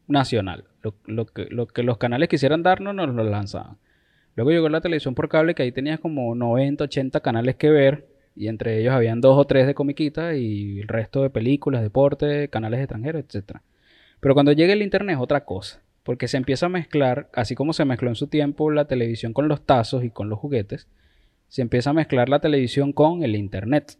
nacional. 0.06 0.64
Lo, 1.06 1.26
que, 1.26 1.46
lo 1.50 1.66
que 1.66 1.82
los 1.82 1.96
canales 1.96 2.28
quisieran 2.28 2.62
darnos 2.62 2.94
nos 2.94 3.14
lo 3.14 3.24
lanzaban. 3.24 3.78
Luego 4.36 4.50
llegó 4.50 4.68
la 4.68 4.80
televisión 4.80 5.14
por 5.14 5.28
cable 5.28 5.54
que 5.54 5.62
ahí 5.62 5.72
tenías 5.72 6.00
como 6.00 6.34
90, 6.34 6.84
80 6.84 7.20
canales 7.20 7.56
que 7.56 7.70
ver. 7.70 8.06
Y 8.36 8.48
entre 8.48 8.80
ellos 8.80 8.92
habían 8.92 9.20
dos 9.20 9.38
o 9.38 9.44
tres 9.44 9.66
de 9.66 9.74
comiquita 9.74 10.34
y 10.34 10.80
el 10.80 10.88
resto 10.88 11.22
de 11.22 11.30
películas, 11.30 11.82
deporte, 11.82 12.48
canales 12.48 12.80
extranjeros, 12.80 13.24
etc. 13.24 13.58
Pero 14.20 14.34
cuando 14.34 14.52
llega 14.52 14.72
el 14.72 14.82
internet 14.82 15.16
es 15.16 15.22
otra 15.22 15.44
cosa. 15.44 15.80
Porque 16.02 16.28
se 16.28 16.36
empieza 16.36 16.66
a 16.66 16.68
mezclar, 16.68 17.30
así 17.32 17.54
como 17.54 17.72
se 17.72 17.86
mezcló 17.86 18.10
en 18.10 18.16
su 18.16 18.26
tiempo 18.26 18.70
la 18.70 18.86
televisión 18.86 19.32
con 19.32 19.48
los 19.48 19.64
tazos 19.64 20.04
y 20.04 20.10
con 20.10 20.28
los 20.28 20.38
juguetes, 20.38 20.88
se 21.48 21.62
empieza 21.62 21.90
a 21.90 21.94
mezclar 21.94 22.28
la 22.28 22.40
televisión 22.40 22.92
con 22.92 23.22
el 23.22 23.36
internet. 23.36 23.96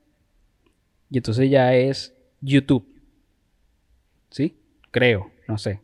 Y 1.10 1.18
entonces 1.18 1.48
ya 1.48 1.74
es 1.74 2.14
YouTube. 2.42 2.93
¿Sí? 4.34 4.56
Creo, 4.90 5.30
no 5.46 5.58
sé. 5.58 5.80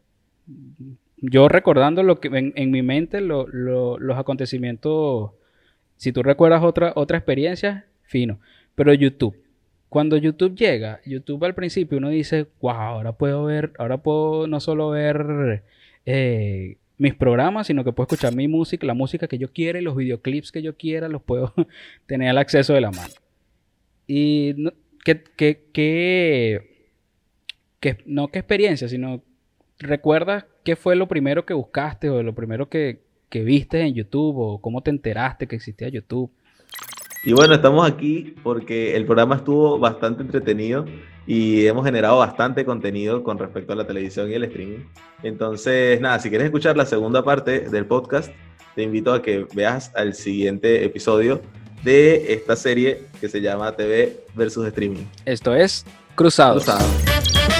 Yo 1.18 1.48
recordando 1.48 2.02
lo 2.02 2.18
que 2.18 2.52
en, 2.54 2.70
mi 2.72 2.82
mente 2.82 3.20
los 3.20 4.18
acontecimientos, 4.18 5.30
si 5.96 6.12
tú 6.12 6.24
recuerdas 6.24 6.64
otra, 6.64 6.92
otra 6.96 7.18
experiencia, 7.18 7.86
fino. 8.02 8.40
Pero 8.74 8.92
YouTube, 8.92 9.36
cuando 9.88 10.16
YouTube 10.16 10.56
llega, 10.56 11.00
YouTube 11.06 11.44
al 11.44 11.54
principio 11.54 11.98
uno 11.98 12.08
dice, 12.08 12.48
wow, 12.60 12.72
ahora 12.72 13.12
puedo 13.12 13.44
ver, 13.44 13.72
ahora 13.78 13.98
puedo 13.98 14.48
no 14.48 14.58
solo 14.58 14.90
ver 14.90 15.62
eh, 16.04 16.76
mis 16.98 17.14
programas, 17.14 17.68
sino 17.68 17.84
que 17.84 17.92
puedo 17.92 18.06
escuchar 18.06 18.34
mi 18.34 18.48
música, 18.48 18.84
la 18.84 18.94
música 18.94 19.28
que 19.28 19.38
yo 19.38 19.52
quiera 19.52 19.78
y 19.78 19.82
los 19.82 19.94
videoclips 19.94 20.50
que 20.50 20.62
yo 20.62 20.76
quiera, 20.76 21.08
los 21.08 21.22
puedo 21.22 21.54
tener 22.06 22.30
al 22.30 22.38
acceso 22.38 22.74
de 22.74 22.80
la 22.80 22.90
mano. 22.90 23.14
Y 24.08 24.54
¿qué, 25.04 25.22
qué, 25.36 25.66
qué 25.72 26.69
que, 27.80 27.98
no 28.06 28.28
qué 28.28 28.38
experiencia, 28.38 28.88
sino 28.88 29.22
recuerdas 29.78 30.44
qué 30.64 30.76
fue 30.76 30.94
lo 30.94 31.08
primero 31.08 31.46
que 31.46 31.54
buscaste 31.54 32.10
o 32.10 32.22
lo 32.22 32.34
primero 32.34 32.68
que, 32.68 33.00
que 33.28 33.42
viste 33.42 33.80
en 33.80 33.94
YouTube 33.94 34.36
o 34.38 34.60
cómo 34.60 34.82
te 34.82 34.90
enteraste 34.90 35.46
que 35.46 35.56
existía 35.56 35.88
YouTube. 35.88 36.30
Y 37.24 37.32
bueno, 37.32 37.54
estamos 37.54 37.86
aquí 37.90 38.34
porque 38.42 38.96
el 38.96 39.04
programa 39.04 39.36
estuvo 39.36 39.78
bastante 39.78 40.22
entretenido 40.22 40.86
y 41.26 41.66
hemos 41.66 41.84
generado 41.84 42.18
bastante 42.18 42.64
contenido 42.64 43.22
con 43.22 43.38
respecto 43.38 43.74
a 43.74 43.76
la 43.76 43.86
televisión 43.86 44.30
y 44.30 44.34
el 44.34 44.44
streaming. 44.44 44.84
Entonces, 45.22 46.00
nada, 46.00 46.18
si 46.18 46.30
quieres 46.30 46.46
escuchar 46.46 46.76
la 46.78 46.86
segunda 46.86 47.22
parte 47.22 47.68
del 47.68 47.84
podcast, 47.84 48.32
te 48.74 48.82
invito 48.82 49.12
a 49.12 49.20
que 49.20 49.46
veas 49.54 49.92
al 49.94 50.14
siguiente 50.14 50.84
episodio 50.84 51.42
de 51.82 52.32
esta 52.32 52.56
serie 52.56 53.02
que 53.20 53.28
se 53.28 53.40
llama 53.40 53.76
TV 53.76 54.24
versus 54.34 54.66
Streaming. 54.66 55.04
Esto 55.26 55.54
es 55.54 55.84
Cruzados. 56.14 56.64
Cruzados. 56.64 57.59